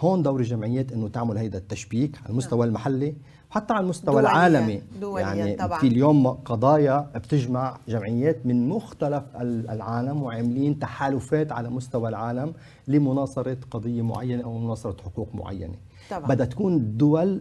هون 0.00 0.22
دور 0.22 0.40
الجمعيات 0.40 0.92
إنه 0.92 1.08
تعمل 1.08 1.38
هيدا 1.38 1.58
التشبيك 1.58 2.16
على 2.16 2.30
المستوى 2.30 2.58
نعم. 2.58 2.68
المحلي. 2.68 3.14
حتى 3.54 3.74
على 3.74 3.84
المستوى 3.84 4.14
دوليا 4.14 4.30
العالمي. 4.30 4.82
دوليا 5.00 5.26
يعني 5.26 5.56
طبعا. 5.56 5.78
في 5.78 5.86
اليوم 5.86 6.26
قضايا 6.26 7.10
بتجمع 7.14 7.76
جمعيات 7.88 8.46
من 8.46 8.68
مختلف 8.68 9.22
العالم 9.70 10.22
وعاملين 10.22 10.78
تحالفات 10.78 11.52
على 11.52 11.70
مستوى 11.70 12.08
العالم 12.08 12.54
لمناصرة 12.88 13.56
قضية 13.70 14.02
معينة 14.02 14.44
أو 14.44 14.58
مناصرة 14.58 14.96
حقوق 15.04 15.28
معينة. 15.34 15.74
طبعا. 16.10 16.28
بدها 16.28 16.46
تكون 16.46 16.74
الدول 16.74 17.40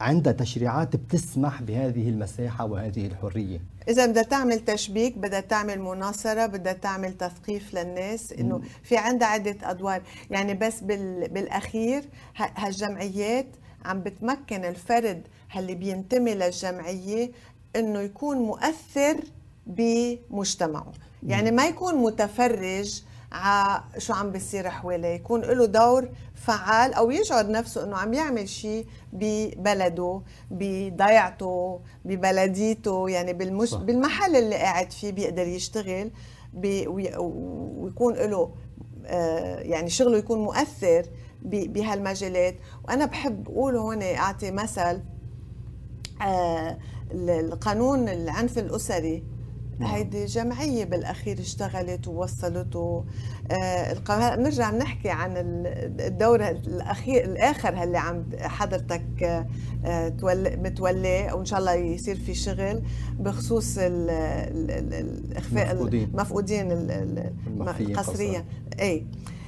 عندها 0.00 0.32
تشريعات 0.32 0.96
بتسمح 0.96 1.62
بهذه 1.62 2.08
المساحة 2.08 2.64
وهذه 2.64 3.06
الحرية. 3.06 3.60
إذا 3.88 4.06
بدها 4.06 4.22
تعمل 4.22 4.60
تشبيك 4.60 5.18
بدها 5.18 5.40
تعمل 5.40 5.80
مناصرة 5.80 6.46
بدها 6.46 6.72
تعمل 6.72 7.12
تثقيف 7.12 7.74
للناس 7.74 8.32
إنه 8.32 8.60
في 8.82 8.96
عندها 8.96 9.28
عدة 9.28 9.56
أدوار. 9.62 10.02
يعني 10.30 10.54
بس 10.54 10.80
بالأخير 10.80 12.04
هالجمعيات 12.36 13.46
عم 13.84 14.00
بتمكن 14.00 14.64
الفرد 14.64 15.22
اللي 15.58 15.74
بينتمي 15.74 16.34
للجمعية 16.34 17.30
إنه 17.76 18.00
يكون 18.00 18.36
مؤثر 18.38 19.16
بمجتمعه. 19.66 20.92
يعني 21.26 21.50
ما 21.50 21.66
يكون 21.66 21.94
متفرج 21.94 23.02
على 23.32 23.82
شو 23.98 24.12
عم 24.12 24.30
بيصير 24.30 24.70
حواليه 24.70 25.08
يكون 25.08 25.40
له 25.40 25.66
دور 25.66 26.08
فعال 26.34 26.94
أو 26.94 27.10
يشعر 27.10 27.50
نفسه 27.50 27.84
إنه 27.84 27.96
عم 27.96 28.14
يعمل 28.14 28.48
شيء 28.48 28.86
ببلده 29.12 30.20
بضيعته 30.50 31.80
ببلديته 32.04 33.08
يعني 33.08 33.32
بالمش... 33.32 33.68
صح. 33.68 33.78
بالمحل 33.78 34.36
اللي 34.36 34.56
قاعد 34.56 34.92
فيه 34.92 35.12
بيقدر 35.12 35.46
يشتغل 35.46 36.10
بي... 36.54 36.86
ويكون 36.88 38.14
له 38.14 38.50
آه، 39.06 39.58
يعني 39.58 39.90
شغله 39.90 40.18
يكون 40.18 40.38
مؤثر 40.38 41.06
بهالمجالات. 41.42 42.54
وأنا 42.84 43.04
بحب 43.04 43.48
أقول 43.48 43.76
هون 43.76 44.02
أعطي 44.02 44.50
مثل 44.50 45.00
القانون 47.12 48.08
العنف 48.08 48.58
الأسري. 48.58 49.22
نعم. 49.78 49.90
هيدي 49.94 50.24
جمعية 50.24 50.84
بالأخير 50.84 51.40
اشتغلت 51.40 52.08
ووصلته 52.08 53.04
آه 53.50 53.92
بنرجع 54.36 54.70
بنحكي 54.70 55.10
عن 55.10 55.32
الدور 55.36 56.48
الأخير 56.48 57.24
الآخر 57.24 57.82
اللي 57.82 57.98
عم 57.98 58.24
حضرتك 58.40 59.22
آه 59.84 60.12
متولاه 60.62 61.34
وإن 61.34 61.44
شاء 61.44 61.58
الله 61.58 61.74
يصير 61.74 62.16
في 62.16 62.34
شغل 62.34 62.82
بخصوص 63.18 63.78
الإخفاء 63.78 65.72
المفقودين. 65.72 66.10
القسرية 67.92 68.44
أي. 68.80 68.96
آه، 68.96 69.39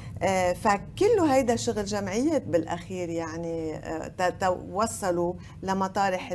فكله 0.54 1.34
هيدا 1.34 1.56
شغل 1.56 1.84
جمعيات 1.84 2.42
بالأخير 2.46 3.08
يعني 3.08 3.74
آه، 3.74 4.28
توصلوا 4.40 5.34
لمطارح 5.62 6.30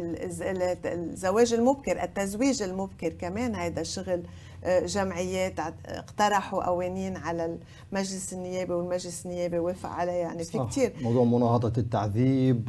الزواج 0.86 1.53
المبكر 1.53 2.03
التزويج 2.03 2.63
المبكر 2.63 3.10
كمان 3.10 3.56
هيدا 3.56 3.84
شغل 3.84 4.24
آه، 4.63 4.86
جمعيات 4.86 5.60
اقترحوا 5.86 6.63
قوانين 6.63 7.17
على 7.17 7.58
المجلس 7.91 8.34
النيابي 8.34 8.74
والمجلس 8.74 9.25
النيابي 9.25 9.60
وافق 9.60 9.89
عليها. 9.89 10.15
يعني 10.15 10.44
في 10.44 10.60
كثير 10.60 10.94
موضوع 11.01 11.24
مناهضة 11.24 11.74
التعذيب 11.77 12.65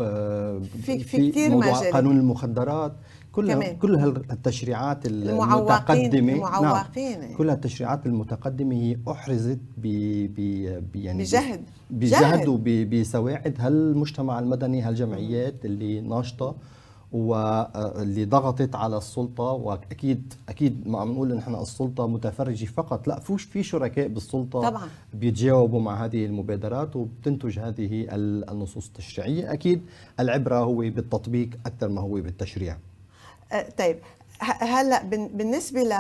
في 0.85 0.99
في 0.99 1.31
كثير 1.31 1.51
موضوع 1.51 1.81
مجال. 1.81 1.93
قانون 1.93 2.17
المخدرات. 2.17 2.93
كل 3.33 3.53
كمان. 3.53 3.77
كل 3.77 3.95
هالتشريعات 3.95 5.07
المتقدمه 5.07 6.33
المعوقين 6.33 7.21
نعم. 7.21 7.37
كل 7.37 7.51
التشريعات 7.51 8.07
المتقدمة 8.07 8.77
هي 8.77 8.97
أحرزت 9.09 9.59
ب 9.77 9.87
ب 10.35 10.97
يعني 10.97 11.23
بجهد. 11.23 11.65
بجهد 11.91 12.49
وبسواعد 12.49 13.57
هالمجتمع 13.59 14.39
المدني 14.39 14.83
هالجمعيات 14.83 15.65
اللي 15.65 16.01
ناشطة 16.01 16.55
واللي 17.13 18.25
ضغطت 18.25 18.75
على 18.75 18.97
السلطة. 18.97 19.43
واكيد 19.43 20.35
أكيد 20.49 20.89
ما 20.89 21.01
عم 21.01 21.13
نقول 21.13 21.35
نحن 21.35 21.55
السلطة 21.55 22.07
متفرجة 22.07 22.65
فقط. 22.65 23.09
لا 23.09 23.21
فوش 23.21 23.43
في 23.43 23.63
شركاء 23.63 24.09
بالسلطة 24.09 24.61
طبعا. 24.61 24.89
بيتجاوبوا 25.15 25.81
مع 25.81 26.05
هذه 26.05 26.27
المبادرات 26.27 26.97
وبتنتج 26.97 27.59
هذه 27.59 28.07
النصوص 28.51 28.87
التشريعية. 28.87 29.53
أكيد 29.53 29.83
العبرة 30.21 30.59
هو 30.59 30.77
بالتطبيق 30.77 31.51
أكثر 31.67 31.89
ما 31.89 32.01
هو 32.01 32.13
بالتشريع. 32.13 32.77
طيب 33.79 33.99
هلأ 34.41 35.03
بالنسبة 35.33 35.83
ل 35.83 35.93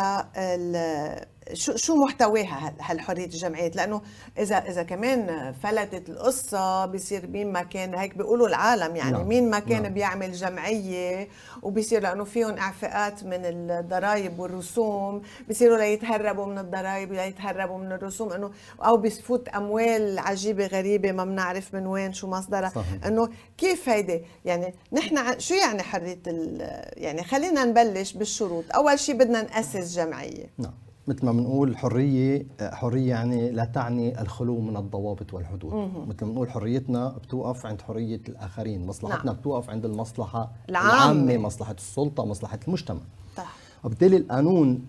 شو 1.52 1.76
شو 1.76 1.96
محتواها 1.96 2.74
هالحرية 2.80 3.24
الجمعيات 3.24 3.76
لأنه 3.76 4.02
اذا 4.38 4.56
إذا 4.56 4.82
كمان 4.82 5.54
فلتت 5.62 6.08
القصة 6.08 6.86
بصير 6.86 7.26
مين 7.26 7.52
ما 7.52 7.62
كان 7.62 7.94
هيك 7.94 8.16
بيقولوا 8.16 8.48
العالم 8.48 8.96
يعني 8.96 9.12
نعم. 9.12 9.28
مين 9.28 9.50
ما 9.50 9.58
كان 9.58 9.82
نعم. 9.82 9.94
بيعمل 9.94 10.32
جمعية 10.32 11.28
وبصير 11.62 12.02
لأنه 12.02 12.24
فيهم 12.24 12.58
اعفاءات 12.58 13.24
من 13.24 13.40
الضرائب 13.44 14.38
والرسوم 14.38 15.22
بصيروا 15.50 15.78
ليتهربوا 15.78 16.46
من 16.46 16.58
الضرائب 16.58 17.12
ليتهربوا 17.12 17.78
من 17.78 17.92
الرسوم 17.92 18.32
انه 18.32 18.50
أو 18.84 18.96
بفوت 18.96 19.48
أموال 19.48 20.18
عجيبة 20.18 20.66
غريبة 20.66 21.12
ما 21.12 21.24
بنعرف 21.24 21.74
من 21.74 21.86
وين 21.86 22.12
شو 22.12 22.26
مصدرها. 22.26 22.72
إنه 23.06 23.28
كيف 23.58 23.88
هيدي؟ 23.88 24.24
يعني 24.44 24.74
نحن 24.92 25.40
شو 25.40 25.54
يعني 25.54 25.82
حرية 25.82 26.18
يعني 26.96 27.24
خلينا 27.24 27.64
نبلش 27.64 28.12
بالشروط. 28.12 28.64
أول 28.74 28.98
شيء 28.98 29.14
بدنا 29.14 29.42
نأسس 29.42 29.96
جمعية. 29.96 30.50
نعم. 30.58 30.87
مثل 31.08 31.26
ما 31.26 31.32
بنقول 31.32 31.76
حرية 31.76 32.46
حرية 32.60 33.08
يعني 33.08 33.50
لا 33.50 33.64
تعني 33.64 34.20
الخلو 34.20 34.60
من 34.60 34.76
الضوابط 34.76 35.34
والحدود. 35.34 35.72
مثل 36.08 36.24
ما 36.24 36.30
بنقول 36.32 36.50
حريتنا 36.50 37.08
بتوقف 37.08 37.66
عند 37.66 37.80
حرية 37.82 38.20
الآخرين 38.28 38.86
مصلحتنا 38.86 39.24
نعم. 39.24 39.34
بتوقف 39.34 39.70
عند 39.70 39.84
المصلحة 39.84 40.52
العامة, 40.68 41.36
مصلحة 41.36 41.72
السلطة 41.72 42.24
مصلحة 42.24 42.58
المجتمع. 42.68 43.00
صح. 43.36 43.56
وبالتالي 43.84 44.16
القانون 44.16 44.86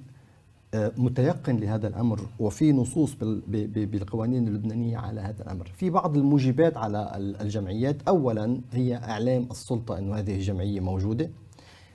آه، 0.73 0.91
متيقن 0.97 1.57
لهذا 1.57 1.87
الأمر 1.87 2.19
وفي 2.39 2.71
نصوص 2.71 3.15
بالقوانين 3.47 4.47
اللبنانية 4.47 4.97
على 4.97 5.21
هذا 5.21 5.43
الأمر، 5.43 5.71
في 5.77 5.89
بعض 5.89 6.17
الموجبات 6.17 6.77
على 6.77 7.11
الجمعيات، 7.41 8.07
اولا 8.07 8.61
هي 8.71 8.95
إعلام 8.95 9.47
السلطة 9.51 9.97
إنه 9.97 10.15
هذه 10.15 10.35
الجمعيه 10.35 10.79
موجودة 10.79 11.29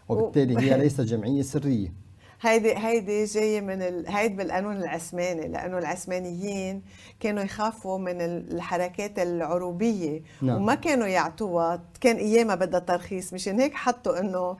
وبالتالي 0.08 0.58
هي 0.58 0.78
ليست 0.82 1.00
جمعية 1.00 1.42
سرية. 1.42 2.03
هيدي 2.40 2.76
هيدي 2.76 3.24
جاية 3.24 3.60
من 3.60 3.82
ال... 3.82 4.04
هيدي 4.08 4.34
بالقانون 4.34 4.76
العثماني 4.76 5.48
لأنه 5.48 5.78
العثمانيين 5.78 6.82
كانوا 7.20 7.42
يخافوا 7.42 7.98
من 7.98 8.20
الحركات 8.20 9.18
العروبية 9.18 10.22
نعم. 10.42 10.56
وما 10.56 10.74
كانوا 10.74 11.06
يعطوها 11.06 11.82
كان 12.00 12.16
أيامها 12.16 12.54
بدها 12.54 12.80
ترخيص 12.80 13.34
مشان 13.34 13.60
هيك 13.60 13.74
حطوا 13.74 14.20
إنه 14.20 14.56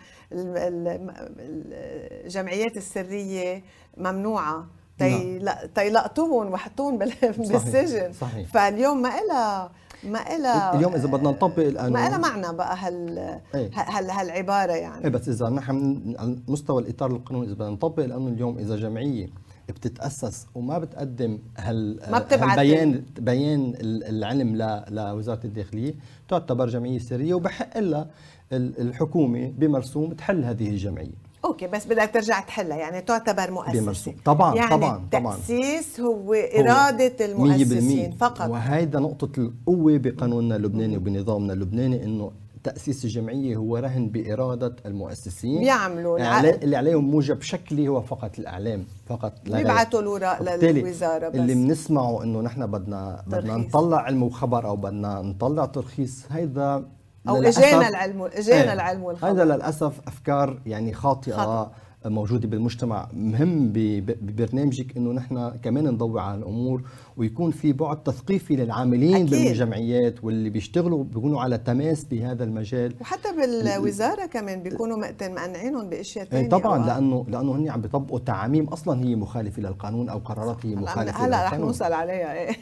الجمعيات 2.25 2.77
السرية 2.77 3.63
ممنوعة 3.97 4.67
تي 4.99 5.39
نعم. 5.39 5.57
تيلقطوهم 5.75 6.53
وحطوهم 6.53 6.99
بالسجن 6.99 8.13
صحيح. 8.13 8.31
صحيح. 8.31 8.49
فاليوم 8.49 9.03
ما 9.03 9.09
إلها 9.19 9.73
ما 10.07 10.37
إلها 10.37 10.77
اليوم 10.77 10.95
إذا 10.95 11.07
بدنا 11.07 11.31
نطبق 11.31 11.59
القانون 11.59 11.93
ما 11.93 12.07
إلها 12.07 12.19
معنى 12.19 12.57
بقى 12.57 12.77
هال 12.79 13.19
إيه؟ 13.55 13.71
هال 13.75 14.11
هالعبارة 14.11 14.73
يعني. 14.73 15.05
إيه 15.05 15.11
بس 15.11 15.29
إذا 15.29 15.49
نحن 15.49 16.15
على 16.19 16.39
مستوى 16.49 16.83
الإطار 16.83 17.11
القانوني 17.11 17.47
إذا 17.47 17.55
بدنا 17.55 17.71
نطبق 17.71 18.05
القانون 18.05 18.33
اليوم 18.33 18.59
إذا 18.59 18.77
جمعية 18.77 19.27
بتتأسس 19.69 20.47
وما 20.55 20.79
بتقدم 20.79 21.39
هال 21.59 22.01
ما 22.11 22.19
بتبعت 22.19 22.59
بيان 22.59 23.05
بيان 23.19 23.75
العلم 23.81 24.57
لوزارة 24.91 25.41
الداخلية 25.45 25.95
تعتبر 26.29 26.69
جمعية 26.69 26.99
سرية 26.99 27.35
وبحق 27.35 27.79
لها 27.79 28.07
الحكومة 28.53 29.53
بمرسوم 29.59 30.13
تحل 30.13 30.45
هذه 30.45 30.69
الجمعية. 30.71 31.24
okay 31.45 31.67
بس 31.67 31.87
بدك 31.87 32.11
ترجع 32.15 32.41
تحلها 32.41 32.77
يعني 32.77 33.01
تعتبر 33.01 33.51
مؤسسة. 33.51 34.15
طبعا 34.25 34.55
يعني 34.55 34.71
طبعا 34.71 35.09
طبعا. 35.13 35.35
التاسيس 35.35 36.01
هو 36.01 36.35
إرادة 36.35 37.25
المؤسسين 37.27 38.13
فقط. 38.13 38.51
وهيدا 38.51 38.99
نقطة 38.99 39.41
القوة 39.41 39.97
بقانوننا 39.99 40.57
اللبناني 40.57 40.97
وبنظامنا 40.97 41.53
اللبناني 41.53 42.05
إنه 42.05 42.33
تأسيس 42.65 43.05
الجمعية 43.05 43.57
هو 43.57 43.77
رهن 43.77 44.09
بإرادة 44.09 44.77
المؤسسين. 44.87 45.59
بيعملوا 45.59 46.41
اللي 46.65 46.77
عليهم 46.77 47.11
موجب 47.11 47.43
شكلي 47.43 47.89
هو 47.89 48.01
فقط 48.01 48.39
الإعلام 48.39 48.85
فقط 49.07 49.33
بيبعتوا 49.47 50.01
الوراق 50.01 50.43
للوزارة 50.43 51.29
بس. 51.29 51.37
اللي 51.37 51.55
بنسمعه 51.55 52.23
إنه 52.23 52.41
نحن 52.41 52.67
بدنا 52.67 53.23
بدنا 53.27 53.57
نطلع 53.57 53.99
علم 53.99 54.23
وخبر 54.23 54.67
أو 54.67 54.77
بدنا 54.77 55.23
نطلع 55.23 55.65
ترخيص 55.65 56.25
هيدا 56.31 56.85
أو 57.29 57.37
اجانا 57.37 57.89
العلم 57.89 58.23
اجانا 58.23 58.63
إيه. 58.63 58.73
العلم 58.73 59.03
والخبر. 59.03 59.31
هذا 59.31 59.45
للأسف 59.45 60.01
أفكار 60.07 60.61
يعني 60.67 60.93
خاطئة 60.93 61.33
خطأ. 61.33 61.73
موجودة 62.07 62.49
بالمجتمع. 62.49 63.09
مهم 63.13 63.73
ببرنامجك 63.73 64.97
إنه 64.97 65.13
نحن 65.13 65.53
كمان 65.63 65.85
نضوي 65.85 66.21
على 66.21 66.39
الأمور 66.39 66.83
ويكون 67.17 67.51
في 67.51 67.73
بعد 67.73 68.03
تثقيفي 68.03 68.57
للعاملين 68.57 69.15
أكيد. 69.15 69.31
بالجمعيات 69.31 70.25
واللي 70.25 70.51
بيشتغلوا 70.51 71.05
بيكونوا 71.05 71.41
على 71.41 71.59
تماس 71.59 72.05
بهذا 72.05 72.45
المجال. 72.45 72.95
وحتى 73.01 73.29
بالوزارة 73.37 74.27
كمان 74.27 74.63
بيكونوا 74.63 74.97
مقنعينهم 74.97 75.91
بأشياء 75.91 76.25
ثانية 76.25 76.49
طبعا 76.49 76.87
لأنه 76.87 77.27
لأنه 77.29 77.57
هن 77.57 77.69
عم 77.71 77.81
بيطبقوا 77.81 78.19
تعاميم. 78.19 78.69
أصلا 78.69 79.05
هي 79.05 79.15
مخالفة 79.17 79.63
للقانون 79.63 80.09
أو 80.09 80.19
قرارات 80.19 80.67
هي 80.67 80.75
مخالفة 80.75 81.27
هلا 81.27 81.45
رح 81.45 81.55
نوصل 81.59 81.93
عليها 81.93 82.33
إيه. 82.35 82.53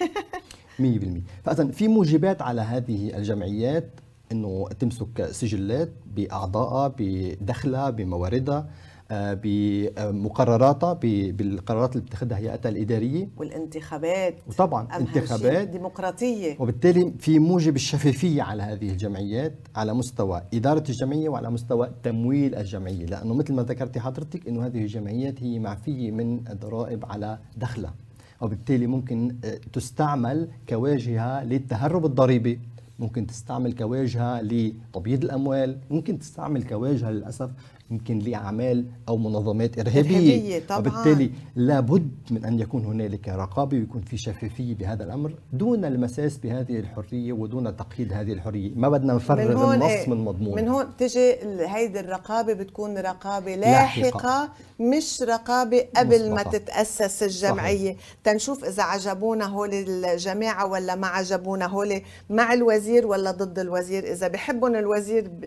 100% 0.79 1.45
فاذا 1.45 1.67
في 1.67 1.89
موجبات 1.89 2.43
على 2.43 2.61
هذه 2.61 3.17
الجمعيات. 3.17 3.91
إنه 4.33 4.69
تمسك 4.81 5.29
سجلات 5.31 5.89
باعضائها 6.17 6.95
بدخلها 6.99 7.91
بمواردها 7.91 8.67
آه، 9.11 9.39
بمقرراتها 9.43 10.93
بالقرارات 11.33 11.97
اللي 11.97 12.07
بتاخذها 12.07 12.39
هيئتها 12.39 12.69
الإدارية. 12.69 13.29
والانتخابات 13.37 14.35
وطبعا 14.49 14.89
انتخابات 14.97 15.69
ديمقراطية. 15.69 16.57
وبالتالي 16.59 17.13
في 17.19 17.39
موجب 17.39 17.77
الشفافية 17.77 18.43
على 18.43 18.63
هذه 18.63 18.91
الجمعيات 18.91 19.55
على 19.77 19.95
مستوى 19.95 20.43
إدارة 20.55 20.85
الجمعية 20.89 21.29
وعلى 21.29 21.51
مستوى 21.51 21.91
تمويل 22.03 22.55
الجمعية. 22.55 23.07
لأنه 23.07 23.35
مثل 23.35 23.55
ما 23.55 23.63
ذكرتي 23.63 24.01
حضرتك 24.01 24.49
إنه 24.49 24.67
هذه 24.67 24.79
الجمعيات 24.79 25.43
هي 25.43 25.59
معفية 25.59 26.11
من 26.11 26.49
الضرائب 26.49 27.05
على 27.05 27.39
دخلها 27.57 27.95
وبالتالي 28.41 28.87
ممكن 28.87 29.37
آه، 29.45 29.61
تستعمل 29.73 30.49
كواجهه 30.69 31.45
للتهرب 31.45 32.05
الضريبي. 32.07 32.61
ممكن 33.03 33.27
تستعمل 33.27 33.73
كواجهة 33.73 34.41
لتبييض 34.43 35.25
الأموال 35.25 35.79
ممكن 35.91 36.19
تستعمل 36.19 36.63
كواجهة 36.65 37.11
للأسف 37.11 37.51
يمكن 37.93 38.19
لأعمال 38.19 38.85
أو 39.09 39.17
منظمات 39.17 39.79
إرهابية, 39.79 40.17
إرهابية 40.17 40.63
طبعا. 40.69 40.79
وبالتالي 40.79 41.31
لابد 41.57 42.11
من 42.31 42.45
أن 42.45 42.59
يكون 42.59 42.85
هنالك 42.85 43.29
رقابة 43.29 43.77
ويكون 43.77 44.03
في 44.03 44.17
شفافية 44.17 44.75
بهذا 44.75 45.05
الأمر 45.05 45.35
دون 45.53 45.85
المساس 45.85 46.37
بهذه 46.37 46.79
الحرية 46.79 47.33
ودون 47.33 47.77
تقييد 47.77 48.13
هذه 48.13 48.33
الحرية. 48.33 48.71
ما 48.75 48.89
بدنا 48.89 49.15
نفرغ 49.15 49.75
النص 49.75 49.85
إيه 49.85 50.11
من 50.11 50.25
مضمون. 50.25 50.55
من 50.55 50.69
هون 50.69 50.87
تجي 50.99 51.35
هيدي 51.67 52.01
الرقابة 52.01 52.53
بتكون 52.53 52.99
رقابة 52.99 53.55
لاحقة, 53.55 54.03
لاحقة. 54.03 54.49
مش 54.81 55.23
رقابة 55.23 55.85
قبل 55.97 56.31
ما 56.31 56.43
تتأسس 56.43 57.23
الجمعية. 57.23 57.97
تنشوف 58.25 58.65
إذا 58.65 58.83
عجبونا 58.83 59.45
هول 59.45 59.75
الجماعة 59.75 60.67
ولا 60.67 60.95
ما 60.95 61.07
عجبونا 61.07 61.67
هول 61.67 62.01
مع 62.31 62.53
الوزير 62.53 63.07
ولا 63.07 63.31
ضد 63.31 63.59
الوزير. 63.59 64.13
إذا 64.13 64.29
بحبهم 64.29 64.75
الوزير 64.75 65.29
ب... 65.29 65.45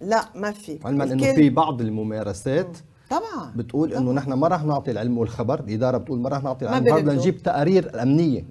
لا 0.00 0.24
ما 0.34 0.50
في. 0.50 0.78
علما 0.84 1.04
إنه 1.04 1.34
في 1.34 1.50
بعض 1.50 1.69
الممارسات 1.80 2.78
طبعا. 3.10 3.52
بتقول 3.56 3.94
إنه 3.94 4.12
نحن 4.12 4.32
ما 4.32 4.48
راح 4.48 4.64
نعطي 4.64 4.90
العلم 4.90 5.18
والخبر 5.18 5.60
الإدارة 5.60 5.98
بتقول 5.98 6.20
ما 6.20 6.28
راح 6.28 6.42
نعطي 6.42 6.64
العلم 6.64 6.86
والخبر 6.86 7.12
نجيب 7.12 7.42
تقارير 7.42 8.02
أمنية. 8.02 8.44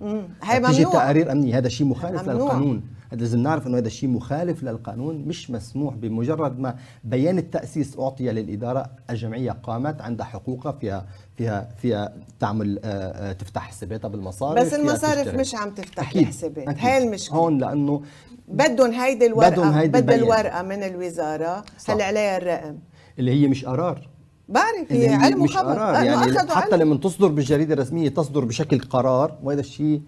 هي 0.44 0.60
تيجي 0.60 0.84
تقارير 0.84 1.32
أمنية. 1.32 1.58
هذا 1.58 1.70
شيء 1.70 1.88
مخالف 1.88 2.22
ممنوع. 2.22 2.44
للقانون. 2.44 2.84
لازم 3.12 3.40
نعرف 3.40 3.68
إنه 3.68 3.78
هذا 3.78 3.88
الشيء 3.88 4.10
مخالف 4.10 4.64
للقانون 4.64 5.16
مش 5.16 5.52
مسموح. 5.52 5.96
بمجرد 5.96 6.60
ما 6.60 6.76
بيان 7.04 7.38
التأسيس 7.38 8.00
أعطي 8.00 8.32
للإدارة 8.32 8.86
الجمعية 9.10 9.52
قامت 9.52 10.02
عندها 10.02 10.26
حقوقها 10.26 10.72
فيها 10.72 11.06
فيها 11.38 11.70
فيها 11.78 12.14
تعمل 12.40 12.80
آه، 12.84 13.30
آه، 13.30 13.32
تفتح 13.34 13.62
حساباتها 13.62 14.08
بالمصارف 14.08 14.62
بس 14.62 14.74
المصارف 14.74 15.36
مش 15.36 15.56
عم 15.56 15.70
تفتح 15.70 16.18
حسابات 16.18 16.80
هاي 16.80 17.04
المشكلة. 17.04 17.38
هون 17.38 17.58
لأنه 17.58 18.02
بدهم 18.48 18.92
هيدي 18.92 19.26
الورقة 19.26 19.50
بدهم 19.50 19.72
هيدي 19.72 20.16
الورقة 20.16 20.62
من 20.62 20.84
الوزارة. 20.84 21.64
هل 21.88 22.02
عليها 22.02 22.38
الرقم؟ 22.38 22.78
اللي 23.20 23.32
هي 23.32 23.48
مش 23.48 23.66
قرار. 23.66 24.10
بعرف 24.50 24.92
هي 24.92 25.14
علم 25.14 25.44
مش 25.44 25.56
وخبر. 25.56 25.74
قرار. 25.74 26.04
يعني 26.04 26.40
حتى 26.50 26.78
لما 26.78 26.98
تصدر 26.98 27.28
بالجريده 27.28 27.74
الرسميه 27.74 28.10
تصدر 28.10 28.46
بشكل 28.46 28.80
قرار 28.80 29.38
وهذا 29.44 29.60
الشيء 29.60 30.02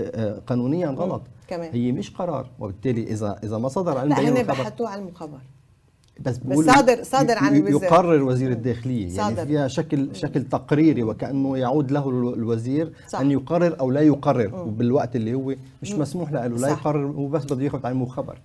آه، 0.00 0.38
قانونيا 0.46 0.88
غلط. 0.88 1.22
كمان. 1.48 1.70
هي 1.72 1.92
مش 1.92 2.10
قرار. 2.10 2.50
وبالتالي 2.58 3.02
إذا 3.02 3.38
إذا 3.44 3.58
ما 3.58 3.68
صدر 3.68 3.98
علم 3.98 4.08
لا 4.08 4.20
هن 4.20 4.42
بحثوه 4.42 4.88
علم 4.88 5.06
وخبر. 5.06 5.38
بس, 6.20 6.38
بس 6.38 6.58
صادر 6.58 7.02
صادر 7.02 7.38
عن 7.38 7.56
الوزير. 7.56 7.82
يقرر 7.82 8.22
وزير 8.22 8.50
الداخلية. 8.50 9.16
يعني 9.16 9.16
صادر. 9.16 9.46
فيها 9.46 9.68
شكل 9.68 10.16
شكل 10.16 10.42
تقريري 10.42 11.02
وكأنه 11.02 11.58
يعود 11.58 11.90
له 11.90 12.08
الوزير 12.10 12.92
صح. 13.08 13.20
أن 13.20 13.30
يقرر 13.30 13.80
أو 13.80 13.90
لا 13.90 14.00
يقرر. 14.00 14.64
بالوقت 14.64 15.16
اللي 15.16 15.34
هو 15.34 15.54
مش 15.82 15.92
مسموح 15.92 16.32
له 16.32 16.46
لا 16.46 16.68
يقرر 16.68 17.06
هو 17.06 17.26
بس 17.26 17.44
بده 17.44 17.62
ياخذ 17.64 17.86
علم 17.86 18.02
وخبر. 18.02 18.38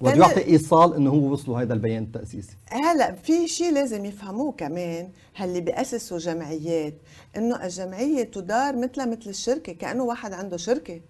بده 0.00 0.14
يعطي 0.14 0.44
إيصال 0.44 0.94
إنه 0.94 1.10
هو 1.10 1.32
وصلوا 1.32 1.60
هذا 1.60 1.74
البيان 1.74 2.02
التأسيسي. 2.02 2.56
هلا 2.70 3.12
في 3.12 3.48
شيء 3.48 3.72
لازم 3.72 4.04
يفهموه 4.04 4.52
كمان 4.52 5.08
هاللي 5.36 5.60
بياسسوا 5.60 6.18
جمعيات 6.18 6.94
إنه 7.36 7.64
الجمعية 7.64 8.22
تدار 8.22 8.76
مثلها 8.76 9.06
مثل 9.06 9.30
الشركة 9.30 9.72
كأنه 9.72 10.04
واحد 10.04 10.32
عنده 10.32 10.56
شركة. 10.56 11.00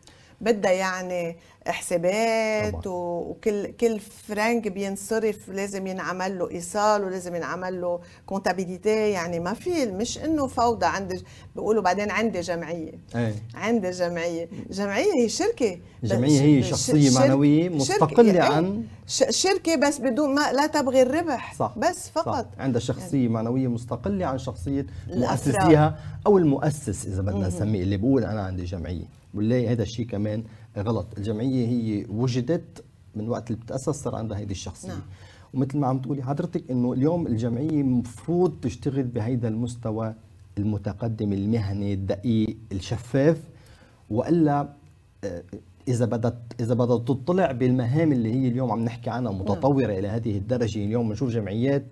بدها 0.40 0.70
يعني 0.70 1.36
حسابات 1.72 2.86
وكل 2.86 3.66
كل 3.66 4.00
فرنك 4.00 4.68
بينصرف 4.68 5.48
لازم 5.48 5.86
ينعمل 5.86 6.38
له 6.38 6.50
إيصال 6.50 7.04
ولازم 7.04 7.34
ينعمل 7.34 7.80
له 7.80 8.00
كونتابيليتي 8.26 9.10
يعني 9.10 9.40
ما 9.40 9.54
في 9.54 9.86
مش 9.86 10.18
إنه 10.18 10.46
فوضى 10.46 10.86
عندي 10.86 11.24
بيقولوا 11.56 11.82
بعدين 11.82 12.10
عندي 12.10 12.40
جمعية. 12.40 12.92
إيه. 13.16 13.34
عندي 13.54 13.90
جمعية. 13.90 14.48
جمعية 14.70 15.12
هي 15.22 15.28
شركة 15.28 15.78
الجمعيه 16.02 16.40
هي 16.40 16.62
شخصية 16.62 17.10
شرك 17.10 17.20
معنوية 17.20 17.68
مستقلة 17.68 18.32
شركة 18.32 18.54
عن 18.54 18.84
شركة 19.30 19.76
بس 19.76 19.98
بدون 19.98 20.34
ما 20.34 20.52
لا 20.52 20.66
تبغي 20.66 21.02
الربح. 21.02 21.54
صح. 21.54 21.74
بس 21.78 22.10
فقط. 22.10 22.46
صح. 22.56 22.60
عندها 22.60 22.80
شخصية 22.80 23.18
يعني. 23.18 23.28
معنوية 23.28 23.68
مستقلة 23.68 24.26
عن 24.26 24.38
شخصية 24.38 24.86
مؤسسيها 25.08 25.98
أو 26.26 26.38
المؤسس 26.38 27.06
إذا 27.06 27.22
بدنا 27.22 27.48
نسميه 27.48 27.82
اللي 27.82 27.96
بقول 27.96 28.24
أنا 28.24 28.42
عندي 28.42 28.64
جمعية. 28.64 29.04
بنلاقي 29.34 29.68
هذا 29.68 29.82
الشيء 29.82 30.06
كمان 30.06 30.44
غلط 30.82 31.06
الجمعية 31.18 31.66
هي 31.66 32.06
وجدت 32.08 32.84
من 33.14 33.28
وقت 33.28 33.50
اللي 33.50 33.62
بتأسس 33.62 33.88
صار 33.88 34.14
عندها 34.14 34.38
هيدي 34.38 34.52
الشخصية 34.52 34.88
نعم. 34.88 35.00
ومثل 35.54 35.78
ما 35.78 35.86
عم 35.86 35.98
تقولي 35.98 36.22
حضرتك 36.22 36.70
إنه 36.70 36.92
اليوم 36.92 37.26
الجمعية 37.26 37.80
المفروض 37.80 38.60
تشتغل 38.62 39.02
بهيدا 39.02 39.48
المستوى 39.48 40.14
المتقدم 40.58 41.32
المهني 41.32 41.92
الدقيق 41.92 42.56
الشفاف 42.72 43.40
وإلا 44.10 44.68
آه، 45.24 45.42
إذا 45.88 46.04
بدت 46.04 46.36
إذا 46.60 46.74
بدت 46.74 47.08
تطلع 47.08 47.52
بالمهام 47.52 48.12
اللي 48.12 48.34
هي 48.34 48.48
اليوم 48.48 48.70
عم 48.70 48.84
نحكي 48.84 49.10
عنها 49.10 49.32
نعم. 49.32 49.40
متطورة 49.40 49.86
نعم. 49.86 49.98
إلى 49.98 50.08
هذه 50.08 50.36
الدرجة 50.38 50.84
اليوم 50.84 51.08
بنشوف 51.08 51.30
جمعيات 51.30 51.84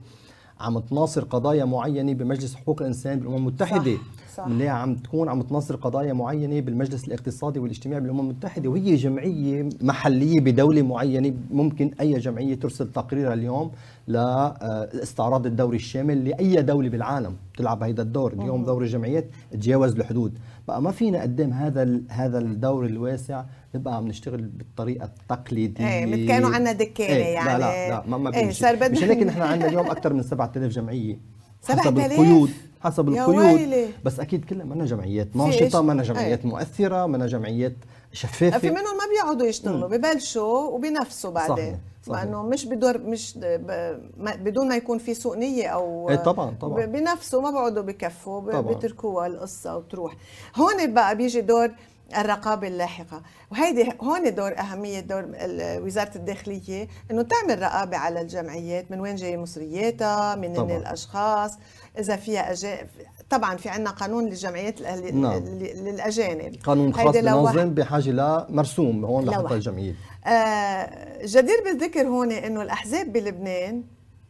عم 0.60 0.78
تناصر 0.78 1.24
قضايا 1.24 1.64
معينة 1.64 2.12
بمجلس 2.14 2.54
حقوق 2.54 2.80
الإنسان 2.80 3.18
بالأمم 3.18 3.36
المتحدة 3.36 3.94
صح. 3.94 4.00
صح. 4.36 4.48
بنلاقيها 4.48 4.72
عم 4.72 4.94
تكون 4.94 5.28
عم 5.28 5.42
تناصر 5.42 5.76
قضايا 5.76 6.12
معينة 6.12 6.60
بالمجلس 6.60 7.04
الاقتصادي 7.04 7.58
والاجتماعي 7.58 8.00
بالأمم 8.00 8.20
المتحدة 8.20 8.70
وهي 8.70 8.94
جمعية 8.94 9.68
محلية 9.80 10.40
بدولة 10.40 10.82
معينة. 10.82 11.34
ممكن 11.50 11.90
أي 12.00 12.18
جمعية 12.18 12.54
ترسل 12.54 12.92
تقريرها 12.92 13.34
اليوم 13.34 13.70
لاستعراض 14.06 15.46
الدوري 15.46 15.76
الشامل 15.76 16.24
لأي 16.24 16.62
دولة 16.62 16.88
بالعالم 16.88 17.36
تلعب 17.56 17.82
هذا 17.82 18.02
الدور. 18.02 18.32
اليوم 18.32 18.64
دور 18.64 18.82
الجمعيات 18.82 19.26
تجاوز 19.50 19.92
الحدود. 19.96 20.38
بقى 20.68 20.82
ما 20.82 20.90
فينا 20.90 21.22
قدام 21.22 21.52
هذا 21.52 22.00
هذا 22.08 22.38
الدور 22.38 22.86
الواسع 22.86 23.44
نبقى 23.74 23.96
عم 23.96 24.08
نشتغل 24.08 24.42
بالطريقة 24.42 25.04
التقليدية. 25.04 25.88
إيه 25.88 26.28
كانوا 26.28 26.50
عندنا 26.50 26.72
دكانه 26.72 27.14
إيه 27.14 27.34
يعني 27.34 27.48
لا 27.48 27.58
لا 27.58 27.88
لا 27.88 28.06
ما, 28.06 28.18
ما 28.18 28.36
إيه 28.36 28.50
صار 28.50 28.74
بدنا 28.76 28.90
مشان 28.90 29.08
هيك 29.08 29.22
نحن 29.28 29.42
عندنا 29.42 29.68
اليوم 29.68 29.86
أكثر 29.86 30.12
من 30.12 30.22
7000 30.22 30.72
جمعية. 30.72 31.33
حسب 31.68 31.82
7000 31.82 32.12
القيود 32.12 32.50
حسب 32.80 33.08
القيود 33.08 33.36
ويلي. 33.36 33.86
بس 34.04 34.20
أكيد 34.20 34.44
كلها 34.44 34.64
منا 34.64 34.84
جمعيات 34.84 35.28
في؟ 35.32 35.38
ناشطة 35.38 35.82
منا 35.82 36.02
جمعيات 36.02 36.40
إيه. 36.40 36.46
مؤثرة 36.46 37.06
منا 37.06 37.26
جمعيات 37.26 37.72
في 38.10 38.16
شفافه 38.16 38.70
منهم 38.70 38.82
ما 38.96 39.04
بيقعدوا 39.14 39.46
يشتغلوا 39.46 39.88
ببلشوا 39.88 40.58
وبنفسوا 40.68 41.30
بعدين 41.30 41.56
صحيح، 41.56 41.76
صحيح. 42.06 42.22
لأنه 42.24 42.42
مش 42.42 42.64
بدور 42.66 42.98
مش 42.98 43.38
بدون 44.18 44.68
ما 44.68 44.76
يكون 44.76 44.98
في 44.98 45.14
سوء 45.14 45.36
نية 45.36 45.66
أو 45.68 46.10
إيه 46.10 46.16
طبعاً، 46.16 46.54
طبعاً. 46.60 46.86
بنفسه 46.86 47.40
ما 47.40 47.50
بيقعدوا 47.50 47.82
بكفوا. 47.82 48.60
بيتركوها 48.60 49.26
القصة 49.26 49.76
وتروح 49.76 50.16
هون 50.56 50.94
بقى 50.94 51.16
بيجي 51.16 51.40
دور 51.40 51.70
الرقابة 52.18 52.68
اللاحقة 52.68 53.22
وهيدي 53.52 53.92
هون 54.02 54.34
دور 54.34 54.58
أهمية 54.58 55.00
دور 55.00 55.20
ال- 55.20 55.82
وزارة 55.82 56.10
الداخلية 56.16 56.88
إنه 57.10 57.22
تعمل 57.22 57.62
رقابة 57.62 57.96
على 57.96 58.20
الجمعيات 58.20 58.90
من 58.90 59.00
وين 59.00 59.16
جاي 59.16 59.36
مصرياتها 59.36 60.34
من 60.34 60.54
طبعاً. 60.54 60.76
الأشخاص 60.76 61.52
إذا 61.98 62.16
فيها 62.16 62.52
أجا... 62.52 62.78
طبعا 63.30 63.56
في 63.56 63.68
عندنا 63.68 63.90
قانون 63.90 64.24
للجمعيات 64.26 64.80
الأهلي... 64.80 65.10
نعم. 65.10 65.44
للأجانب 65.58 66.56
قانون 66.64 66.94
خاص 66.94 67.16
بنظم 67.16 67.70
بحاجة 67.70 68.10
لمرسوم 68.10 69.04
هون. 69.04 69.24
لحتى 69.24 69.54
الجمعية 69.54 69.94
آه، 70.26 71.18
جدير 71.26 71.62
بالذكر 71.64 72.06
هون 72.06 72.32
إنه 72.32 72.62
الأحزاب 72.62 73.12
بلبنان 73.12 73.82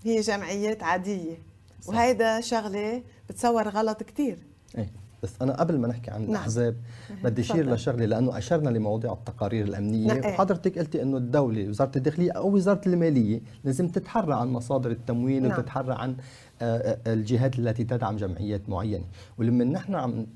هي 0.04 0.20
جمعيات 0.20 0.82
عادية 0.82 1.38
صح. 1.82 1.88
وهيدا 1.94 2.40
شغلة 2.40 3.02
بتصور 3.28 3.68
غلط 3.68 4.02
كتير 4.02 4.38
إيه 4.78 5.03
بس 5.24 5.34
أنا 5.42 5.52
قبل 5.60 5.78
ما 5.78 5.88
نحكي 5.88 6.10
عن 6.10 6.20
نعم. 6.20 6.30
الأحزاب 6.30 6.76
بدي 7.24 7.42
اشير. 7.42 7.74
لشغله 7.74 8.04
لأنه 8.04 8.38
أشرنا 8.38 8.70
لمواضيع 8.70 9.12
التقارير 9.12 9.64
الأمنية 9.64 10.06
نعم، 10.06 10.22
إيه. 10.22 10.34
وحضرتك 10.34 10.78
قلتي 10.78 11.02
إنه 11.02 11.16
الدولة 11.16 11.68
وزارة 11.68 11.90
الداخلية 11.96 12.32
أو 12.32 12.54
وزارة 12.54 12.80
المالية 12.86 13.40
لازم 13.64 13.88
تتحرى 13.88 14.34
عن 14.34 14.48
مصادر 14.48 14.90
التمويل 14.90 15.42
نعم. 15.42 15.58
وتتحرى 15.58 15.94
عن 15.94 16.16
آه، 16.62 16.98
آه، 17.06 17.12
الجهات 17.12 17.58
التي 17.58 17.84
تدعم 17.84 18.16
جمعيات 18.16 18.68
معينة 18.68 19.04
ولما 19.38 19.64
نحن 19.64 19.94
عم 19.94 20.26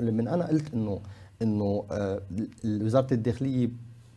لما 0.00 0.34
أنا 0.34 0.46
قلت 0.46 0.74
إنه 0.74 1.00
إنه 1.42 1.84
آه، 1.90 2.20
وزارة 2.64 3.14
الداخلية 3.14 3.68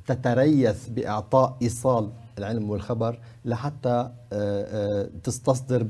تتريث 0.08 0.90
بإعطاء 0.90 1.58
إيصال 1.62 2.10
العلم 2.38 2.70
والخبر 2.70 3.20
لحتى 3.46 4.12
تستصدر 5.24 5.84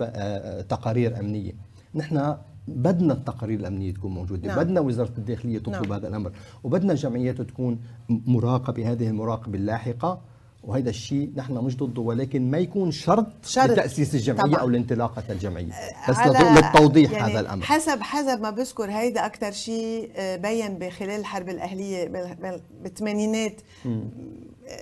تقارير 0.62 1.20
أمنية 1.20 1.52
نحن 1.96 2.36
بدنا 2.68 3.14
التقارير 3.14 3.60
الأمنية 3.60 3.94
تكون 3.94 4.12
موجودة 4.14 4.48
نعم. 4.48 4.58
بدنا 4.60 4.80
وزارة 4.82 5.14
الداخلية 5.18 5.60
تطلب 5.60 5.84
نعم. 5.84 5.94
هذا 5.94 6.08
الأمر 6.08 6.32
وبدنا 6.64 6.92
الجمعيات 6.94 7.42
تكون 7.42 7.80
مراقبة 8.10 8.92
هذه 8.92 9.08
المراقبة 9.08 9.58
اللاحقة 9.58 10.22
وهذا 10.64 10.90
الشيء 10.90 11.32
نحن 11.36 11.54
مش 11.54 11.78
ضده 11.78 12.02
ولكن 12.02 12.52
ما 12.52 12.58
يكون 12.58 12.92
شرط, 12.92 13.28
شرط. 13.46 13.70
لتأسيس 13.72 14.16
الجمعية 14.16 14.42
طبعاً. 14.52 14.62
أو 14.62 14.70
لانطلاقة 14.70 15.24
الجمعية 15.30 15.66
بس 16.10 16.16
على- 16.16 16.28
لط- 16.28 16.64
للتوضيح 16.64 17.12
يعني 17.12 17.32
هذا 17.34 17.40
الأمر 17.40 17.64
حسب 17.64 18.02
حسب 18.02 18.42
ما 18.42 18.50
بذكر 18.50 18.92
هيدا 18.92 19.26
أكثر 19.26 19.52
شيء 19.52 20.12
آه، 20.16 20.36
بين 20.36 20.78
بخلال 20.78 21.20
الحرب 21.20 21.50
الأهلية 21.50 22.08
بال- 22.08 22.36
بال- 22.42 22.62
بالثمانينات 22.84 23.62
آه، 23.86 24.02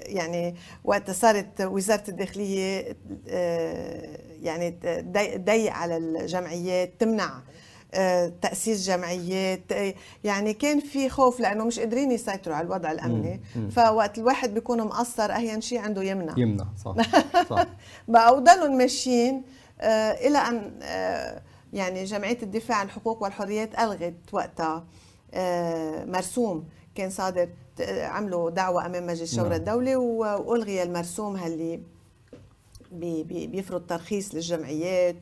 يعني 0.05 0.55
وقت 0.83 1.11
صارت 1.11 1.61
وزارة 1.61 2.03
الداخلية 2.09 2.97
آه، 3.29 4.17
يعني 4.41 4.71
تضي- 4.71 5.37
تضيق 5.37 5.73
على 5.73 5.97
الجمعيات 5.97 6.93
تمنع 6.99 7.41
آه، 7.93 8.31
تأسيس 8.41 8.87
جمعيات 8.87 9.71
آه، 9.71 9.93
يعني 10.23 10.53
كان 10.53 10.79
في 10.79 11.09
خوف 11.09 11.39
لأنه 11.39 11.63
مش 11.65 11.79
قادرين 11.79 12.11
يسيطروا 12.11 12.55
على 12.55 12.65
الوضع 12.67 12.91
الأمني. 12.91 13.41
فوقت 13.71 14.17
الواحد 14.17 14.53
بيكون 14.53 14.81
مقصر 14.81 15.31
أهين 15.31 15.61
شيء 15.61 15.79
عنده 15.79 16.03
يمنع. 16.03 16.33
يمنع 16.37 16.65
صح 16.85 16.95
صح. 17.49 17.65
بقى 18.07 18.35
وضلوا 18.35 18.67
ماشيين 18.67 19.43
آه 19.81 20.11
إلى 20.11 20.37
أن 20.37 20.71
يعني 21.73 22.03
جمعية 22.03 22.37
الدفاع 22.43 22.77
عن 22.77 22.85
الحقوق 22.85 23.23
والحريات 23.23 23.79
ألغت 23.79 24.13
وقتها. 24.31 24.83
مرسوم 26.05 26.63
كان 26.95 27.09
صادر 27.09 27.49
عملوا 27.87 28.49
دعوة 28.49 28.85
أمام 28.85 29.07
مجلس 29.07 29.21
الشورى 29.31 29.49
نعم. 29.49 29.57
الدولي 29.59 29.95
و- 29.95 30.41
وألغي 30.51 30.83
المرسوم 30.83 31.35
اللي 31.37 31.79
بي 32.91 33.23
بي 33.23 33.47
بيفرض 33.47 33.81
ترخيص 33.87 34.35
للجمعيات 34.35 35.15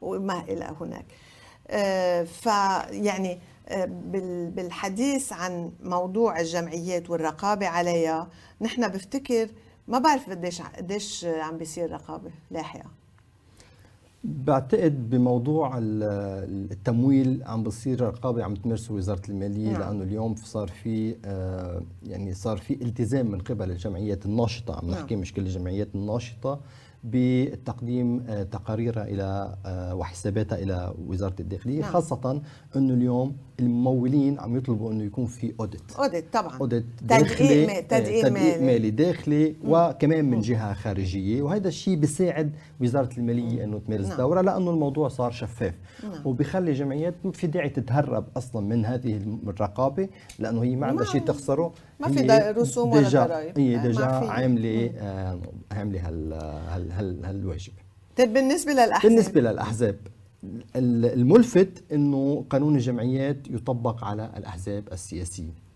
وما 0.00 0.42
إلى 0.48 0.74
هناك. 0.80 1.04
فيعني 2.24 3.38
آه، 3.68 3.84
بال- 3.84 4.50
بالحديث 4.50 5.32
عن 5.32 5.70
موضوع 5.82 6.40
الجمعيات 6.40 7.10
والرقابة 7.10 7.66
عليها 7.66 8.28
نحن 8.60 8.88
بفتكر 8.88 9.48
ما 9.88 9.98
بعرف 9.98 10.30
قديش 10.30 10.62
قديش 10.62 11.24
عم 11.24 11.58
بيصير 11.58 11.90
رقابة 11.92 12.30
لاحقة 12.50 12.84
بعتقد 14.24 15.10
بموضوع 15.10 15.78
ال- 15.78 16.68
التمويل 16.72 17.42
عم 17.46 17.62
بصير 17.62 18.00
رقابة 18.00 18.44
عم 18.44 18.54
تمارسه 18.54 18.94
وزارة 18.94 19.22
المالية 19.28 19.70
نعم. 19.72 19.80
لأنه 19.80 20.02
اليوم 20.04 20.36
صار 20.36 20.68
في 20.68 21.16
آه، 21.24 21.82
يعني 22.06 22.34
صار 22.34 22.56
في 22.56 22.74
التزام 22.74 23.26
من 23.30 23.38
قبل 23.40 23.70
الجمعيات 23.70 24.26
الناشطة 24.26 24.76
عم 24.76 24.90
نعم. 24.90 25.00
نحكي 25.00 25.16
مش 25.16 25.32
كل 25.34 25.42
الجمعيات 25.42 25.88
الناشطة 25.94 26.60
بتقديم 27.04 28.24
آه، 28.28 28.42
تقاريرها 28.42 29.04
إلى 29.04 29.56
آه، 29.66 29.94
وحساباتها 29.94 30.58
إلى 30.58 30.94
وزارة 31.06 31.36
الداخلية 31.40 31.80
نعم. 31.80 31.92
خاصة 31.92 32.42
أنه 32.76 32.94
اليوم 32.94 33.36
الممولين 33.60 34.40
عم 34.40 34.56
يطلبوا 34.56 34.92
إنه 34.92 35.04
يكون 35.04 35.26
في 35.26 35.52
اوديت 35.60 35.92
audit 35.98 36.24
طبعا 36.32 36.58
audit 36.58 36.84
داخلي 37.02 37.78
آه، 37.78 37.80
تدقيق 37.80 38.28
مالي. 38.28 38.66
مالي 38.66 38.90
داخلي 38.90 39.54
وكمان 39.64 40.24
من 40.24 40.40
جهة 40.40 40.74
خارجية 40.74 41.42
وهذا 41.42 41.68
الشيء 41.68 41.96
بيساعد 41.96 42.52
وزارة 42.80 43.10
المالية 43.18 43.64
إنه 43.64 43.78
تمارس 43.78 44.06
نعم. 44.06 44.16
دورها 44.16 44.42
لأنه 44.42 44.70
الموضوع 44.70 45.08
صار 45.08 45.30
شفاف 45.30 45.74
نعم. 46.02 46.26
وبيخلي 46.26 46.72
جمعيات 46.72 47.14
ما 47.24 47.32
في 47.32 47.46
داعي 47.46 47.68
تتهرب 47.68 48.24
أصلا 48.36 48.66
من 48.66 48.84
هذه 48.84 49.20
الرقابة 49.46 50.08
لأنه 50.38 50.62
هي 50.62 50.76
ما 50.76 50.86
عندها 50.86 51.04
شيء 51.04 51.20
تخسره 51.20 51.72
ما 52.00 52.08
في 52.08 52.54
رسوم 52.56 52.90
ولا 52.90 53.08
ضرائب. 53.08 53.58
هي 53.58 53.92
في. 53.92 54.02
عاملة 54.04 54.90
آه، 54.98 55.40
عاملة 55.72 56.08
هال 56.08 56.32
هال 56.32 56.92
هال 56.92 57.24
هالواجب 57.24 57.72
طيب 58.16 58.32
بالنسبة 58.32 58.72
للأحزاب 58.72 59.10
بالنسبة 59.10 59.40
للأحزاب 59.40 59.96
الملفت 60.76 61.84
إنه 61.92 62.44
قانون 62.50 62.76
الجمعيات 62.76 63.36
يطبق 63.50 64.04
على 64.04 64.32
الأحزاب 64.36 64.92
السياسية 64.92 65.66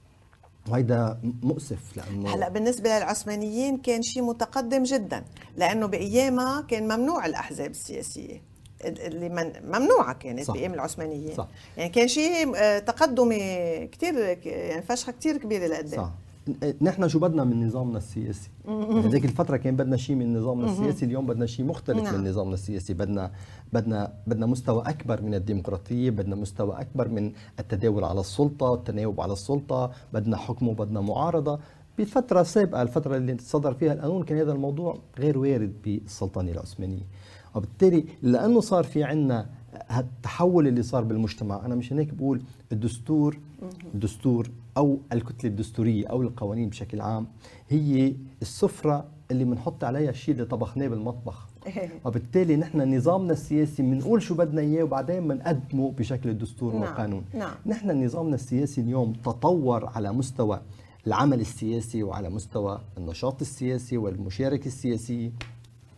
وهيدا 0.69 1.21
مؤسف 1.43 1.97
لأنه 1.97 2.35
هلا 2.35 2.49
بالنسبة 2.49 2.99
للعثمانيين 2.99 3.77
كان 3.77 4.03
شيء 4.03 4.23
متقدم 4.23 4.83
جدا 4.83 5.25
لأنه 5.57 5.87
بأيامها 5.87 6.61
كان 6.61 6.85
ممنوع 6.85 7.27
الأحزاب 7.27 7.71
السياسية 7.71 8.43
اللي 8.85 9.29
من 9.29 9.53
ممنوعة 9.65 10.13
كانت 10.13 10.43
صح. 10.43 10.55
بأيام 10.55 10.75
العثمانيين 10.75 11.35
صح. 11.35 11.49
يعني 11.77 11.91
كان 11.91 12.09
شيء 12.09 12.57
آه، 12.57 12.79
تقدمي 12.79 13.39
كثير 13.87 14.15
يعني 14.45 14.83
فشخة 14.83 15.13
كثير 15.13 15.37
كبيرة 15.37 15.67
لقدام 15.67 16.05
صح 16.05 16.13
نحن 16.83 17.09
شو 17.09 17.19
بدنا 17.19 17.45
من 17.45 17.67
نظامنا 17.67 17.99
السياسي؟ 17.99 18.51
هذيك 19.05 19.25
الفترة 19.25 19.57
كان 19.57 19.77
بدنا 19.77 19.97
شيء 19.97 20.17
من 20.17 20.37
نظامنا 20.37 20.73
السياسي 20.73 21.05
اليوم 21.05 21.27
بدنا 21.27 21.47
شيء 21.47 21.67
مختلف 21.67 22.03
نعم. 22.03 22.21
من 22.21 22.31
نظامنا 22.31 22.55
السياسي. 22.55 22.95
بدنا 22.95 23.31
بدنا 23.73 24.13
بدنا 24.27 24.47
مستوى 24.47 24.83
أكبر 24.87 25.23
من 25.23 25.35
الديمقراطية 25.35 26.11
بدنا 26.11 26.37
مستوى 26.37 26.81
أكبر 26.81 27.09
من 27.09 27.33
التداول 27.61 28.05
على 28.05 28.21
السلطة 28.21 28.75
التناوب 28.75 29.21
على 29.21 29.33
السلطة 29.33 29.91
بدنا 30.13 30.37
حكم 30.37 30.69
وبدنا 30.69 31.01
معارضة. 31.01 31.59
بفترة 31.99 32.43
سابقة 32.43 32.83
الفترة 32.83 33.17
اللي 33.17 33.37
صدر 33.39 33.75
فيها 33.75 33.93
القانون 33.93 34.23
كان 34.23 34.39
هذا 34.39 34.53
الموضوع 34.53 34.99
غير 35.19 35.39
وارد 35.39 35.73
بالسلطنة 35.85 36.51
العثمانية. 36.51 37.07
وبالتالي 37.55 38.05
لأنه 38.23 38.61
صار 38.61 38.85
في 38.85 39.05
عنا 39.05 39.47
هالتحول 39.89 40.67
اللي 40.67 40.83
صار 40.83 41.05
بالمجتمع 41.05 41.67
أنا 41.67 41.75
مشان 41.75 41.99
هيك 41.99 42.15
بقول 42.15 42.43
الدستور 42.73 43.39
الدستور 43.95 44.51
أو 44.77 44.99
الكتلة 45.13 45.51
الدستورية 45.51 46.07
أو 46.07 46.23
القوانين 46.23 46.69
بشكل 46.69 47.01
عام 47.01 47.27
هي 47.69 48.15
السفرة 48.43 49.05
اللي 49.31 49.45
بنحط 49.45 49.85
عليها 49.85 50.11
الشيء 50.11 50.35
اللي 50.35 50.45
طبخناه 50.47 50.89
بالمطبخ 50.89 51.49
وبالتالي 52.05 52.57
نحن 52.57 52.95
نظامنا 52.97 53.33
السياسي 53.33 53.83
بنقول 53.83 54.23
شو 54.23 54.35
بدنا 54.35 54.61
إياه 54.61 54.83
وبعدين 54.85 55.29
بنقدمه 55.29 55.91
بشكل 55.93 56.29
الدستور 56.29 56.73
نعم، 56.73 56.83
والقانون 56.83 57.25
نعم. 57.35 57.55
نحن 57.67 58.05
نظامنا 58.05 58.35
السياسي 58.35 58.81
اليوم 58.81 59.13
تطور 59.13 59.87
على 59.87 60.13
مستوى 60.13 60.61
العمل 61.07 61.41
السياسي 61.41 62.03
وعلى 62.03 62.31
مستوى 62.31 62.81
النشاط 62.99 63.41
السياسي 63.41 63.97
والمشاركة 63.97 64.67
السياسية 64.67 65.31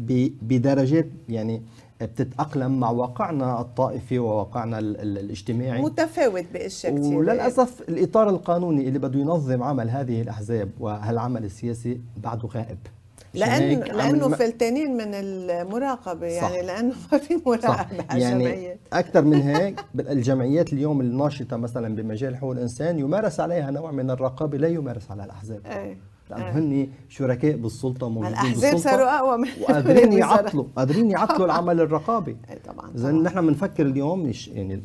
ب- 0.00 0.30
بدرجات 0.42 1.08
يعني 1.28 1.62
بتتأقلم 2.06 2.80
مع 2.80 2.90
واقعنا 2.90 3.60
الطائفي 3.60 4.18
وواقعنا 4.18 4.78
الاجتماعي. 4.78 5.82
متفاوت 5.82 6.44
باشياء 6.52 6.98
كثير 6.98 7.18
وللأسف 7.18 7.80
الإطار 7.88 8.30
القانوني 8.30 8.88
اللي 8.88 8.98
بده 8.98 9.20
ينظم 9.20 9.62
عمل 9.62 9.90
هذه 9.90 10.22
الأحزاب 10.22 10.70
وهالعمل 10.80 11.44
السياسي 11.44 12.00
بعده 12.16 12.48
غائب. 12.48 12.78
لأن 13.34 13.80
لأنه 13.80 14.28
فلتانين 14.28 14.96
من 14.96 15.14
المراقبة 15.14 16.40
صح. 16.40 16.50
يعني 16.50 16.66
لأنه 16.66 16.94
ما 17.12 17.18
في 17.18 17.40
مراقبة 17.46 18.04
على 18.10 18.20
يعني 18.20 18.46
الجمعيات. 18.46 18.78
أكثر 18.92 19.22
من 19.22 19.42
هيك 19.42 19.84
الجمعيات 19.98 20.72
اليوم 20.72 21.00
الناشطة 21.00 21.56
مثلا 21.56 21.96
بمجال 21.96 22.36
حقوق 22.36 22.50
الإنسان 22.50 22.98
يمارس 22.98 23.40
عليها 23.40 23.70
نوع 23.70 23.90
من 23.90 24.10
الرقابة 24.10 24.58
لا 24.58 24.68
يمارس 24.68 25.10
على 25.10 25.24
الأحزاب. 25.24 25.60
أي. 25.66 25.96
لأنه. 26.38 26.58
هن 26.58 26.88
شركاء 27.08 27.56
بالسلطة 27.56 28.08
موجودين 28.08 28.32
الأحزاب 28.32 28.76
صاروا 28.76 29.18
أقوى 29.18 29.38
من 29.38 29.48
وقادرين 29.62 30.12
يعطلوا 30.22 30.64
قادرين 30.76 31.10
يعطلوا 31.10 31.46
العمل 31.46 31.80
الرقابي 31.80 32.36
طبعا 32.66 32.90
اذا 32.94 33.12
نحن 33.12 33.46
بنفكر 33.46 33.86
اليوم 33.86 34.20
مش 34.20 34.48
يعني 34.48 34.82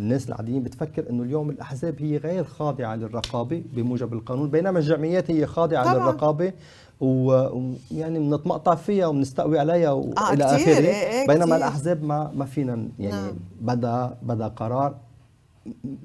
الناس 0.00 0.28
العاديين 0.28 0.62
بتفكر 0.62 1.10
إنه 1.10 1.22
اليوم 1.22 1.50
الأحزاب 1.50 1.94
هي 1.98 2.16
غير 2.16 2.44
خاضعة 2.44 2.96
للرقابة 2.96 3.62
بموجب 3.74 4.12
القانون 4.12 4.50
بينما 4.50 4.78
الجمعيات 4.78 5.30
هي 5.30 5.46
خاضعة 5.46 5.84
طبعا. 5.84 5.94
للرقابة 5.94 6.52
ويعني 7.00 8.18
بنتمقطع 8.18 8.74
فيها 8.74 9.06
وبنستقوي 9.06 9.58
عليها 9.58 9.90
والى 9.90 10.44
آه 10.44 10.56
آخره 10.56 10.72
إيه، 10.72 11.20
إيه، 11.20 11.26
بينما 11.26 11.56
الأحزاب 11.56 12.04
ما 12.04 12.32
ما 12.34 12.44
فينا 12.44 12.88
يعني 12.98 13.14
نعم. 13.16 13.36
بدا 13.60 14.16
بدا 14.22 14.48
قرار 14.48 15.07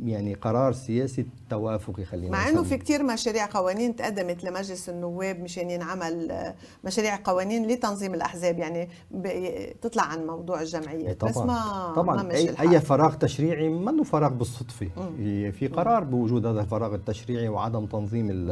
يعني 0.03 0.33
قرار 0.33 0.73
سياسي 0.73 1.25
توافقي 1.49 2.05
خلينا 2.05 2.31
مع 2.31 2.49
إنه 2.49 2.63
في 2.63 2.77
كثير 2.77 3.03
مشاريع 3.03 3.45
قوانين 3.45 3.95
تقدمت 3.95 4.43
لمجلس 4.43 4.89
النواب 4.89 5.39
مشان 5.39 5.69
ينعمل 5.69 6.53
مشاريع 6.83 7.19
قوانين 7.23 7.67
لتنظيم 7.67 8.13
الأحزاب 8.13 8.59
يعني 8.59 8.89
تطلع 9.81 10.03
عن 10.03 10.27
موضوع 10.27 10.61
الجمعيات. 10.61 11.21
طبعا. 11.21 11.31
بس 11.31 11.37
ما 11.37 11.93
طبعا. 11.95 12.23
ما 12.23 12.33
أي, 12.33 12.49
أي 12.61 12.81
فراغ 12.81 13.13
تشريعي 13.13 13.69
منه 13.69 14.03
فراغ 14.03 14.29
بالصدفة. 14.29 14.89
في 15.51 15.67
قرار 15.67 16.03
بوجود 16.03 16.45
هذا 16.45 16.61
الفراغ 16.61 16.95
التشريعي 16.95 17.49
وعدم 17.49 17.85
تنظيم 17.85 18.49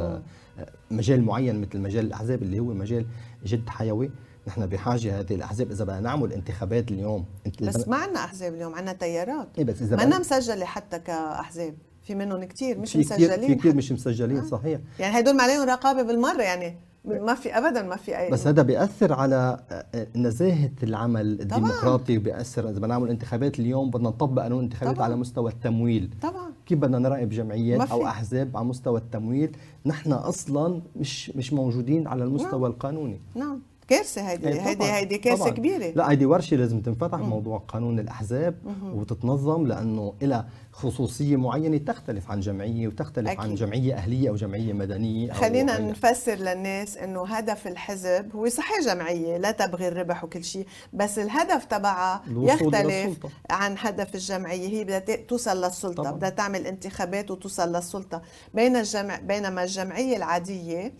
مجال 0.92 1.26
معين 1.26 1.62
مثل 1.62 1.80
مجال 1.80 2.06
الأحزاب 2.06 2.44
اللي 2.44 2.60
هو 2.60 2.74
مجال 2.74 3.06
جد 3.46 3.70
حيوي. 3.70 4.12
نحن 4.48 4.66
بحاجة 4.66 5.20
هذه 5.20 5.36
الأحزاب. 5.36 5.72
إذا 5.72 5.84
بدنا 5.84 6.00
نعمل 6.00 6.34
انتخابات 6.34 6.92
اليوم 6.92 7.26
بس 7.62 7.88
ما 7.88 7.96
عندنا 7.96 8.20
أحزاب 8.20 8.54
اليوم 8.54 8.76
عندنا 8.76 8.94
تيارات. 8.94 9.48
إيه 9.58 9.64
بس 9.64 9.82
إذا 9.82 9.96
ما 9.96 10.20
مسجلة 10.20 10.66
حتى 10.66 11.00
كأحزاب. 11.00 11.74
في 12.02 12.16
منهم 12.16 12.44
كثير 12.44 12.80
مش 12.80 12.92
في 12.92 12.98
مسجلين 12.98 13.48
في 13.48 13.56
كثير 13.56 13.76
مش 13.76 13.92
مسجلين 13.92 14.38
آه. 14.38 14.44
صحيح. 14.44 14.80
يعني 15.00 15.20
هدول 15.20 15.36
ما 15.38 15.44
عليهم 15.44 15.70
رقابة 15.70 16.02
بالمرة 16.02 16.42
يعني 16.42 16.78
ما 17.06 17.34
في 17.34 17.58
ابدا 17.58 17.82
ما 17.82 17.96
في 17.96 18.18
اي 18.18 18.32
بس 18.32 18.48
هذا 18.48 18.62
بيأثر 18.62 19.14
على 19.14 19.60
آه، 19.72 20.08
نزاهة 20.16 20.72
العمل 20.84 21.42
الديمقراطي 21.42 22.18
بياثر 22.18 22.70
إذا 22.70 22.72
بدنا 22.72 22.88
نعمل 22.88 23.10
انتخابات 23.10 23.60
اليوم 23.60 23.90
بدنا 23.90 24.10
نطبق 24.10 24.42
قانون 24.42 24.64
انتخابات 24.64 24.96
طبعا. 24.96 25.06
على 25.06 25.16
مستوى 25.16 25.52
التمويل. 25.52 26.10
طبعا. 26.22 26.52
كيف 26.66 26.80
بدنا 26.80 27.00
نراقب 27.00 27.30
جمعيات 27.30 27.92
أو 27.92 28.08
أحزاب 28.08 28.58
على 28.58 28.66
مستوى 28.66 29.00
التمويل؟ 29.00 29.58
نحن 29.86 30.12
أصلا 30.12 30.82
مش 30.96 31.30
مش 31.30 31.54
موجودين 31.54 32.08
على 32.08 32.24
المستوى 32.24 32.62
نعم. 32.62 32.72
القانوني. 32.72 33.22
نعم. 33.36 33.62
كارثة 33.96 34.22
هيدي 34.30 34.48
إيه، 34.48 34.62
هيدي 34.62 34.84
هيدي 34.84 35.18
كارثة 35.18 35.50
كبيرة 35.50 35.92
لا 35.96 36.12
هيدي 36.12 36.26
ورشة 36.26 36.58
لازم 36.58 36.82
تنفتح 36.82 37.18
مم. 37.18 37.30
موضوع 37.30 37.58
قانون 37.58 38.00
الأحزاب 38.00 38.56
مم. 38.66 38.94
وتتنظم 39.00 39.68
لأنه 39.68 40.14
لها 40.22 40.48
خصوصية 40.72 41.36
معينة 41.36 41.78
تختلف 41.78 42.32
عن 42.32 42.40
جمعية 42.40 42.88
وتختلف 42.88 43.28
أكيد. 43.28 43.40
عن 43.40 43.56
جمعية 43.56 43.94
أهلية 43.96 44.30
أو 44.30 44.36
جمعية 44.36 44.74
مدنية 44.74 45.32
أو 45.32 45.36
خلينا 45.42 45.78
أو 45.78 45.90
نفسر 45.90 46.36
للناس 46.36 46.98
إنه 46.98 47.26
هدف 47.26 47.68
الحزب 47.68 48.36
هو 48.36 48.50
صحيح 48.50 48.80
جمعية 48.86 49.38
لا 49.38 49.52
تبغي 49.52 49.88
الربح 49.88 50.24
وكل 50.24 50.44
شيء 50.44 50.66
بس 50.94 51.20
الهدف 51.20 51.66
تبعها 51.66 52.22
يختلف 52.28 53.18
عن 53.50 53.76
هدف 53.80 54.16
الجمعية 54.16 54.68
هي 54.68 54.84
بدها 54.84 55.00
توصل 55.16 55.64
للسلطة. 55.66 56.12
بدها 56.12 56.30
تعمل 56.30 56.68
انتخابات 56.68 57.32
وتوصل 57.32 57.76
للسلطة 57.76 58.22
بين 58.54 58.76
الجمع 58.76 59.20
بينما 59.20 59.64
الجمعية 59.64 60.18
العادية 60.18 60.94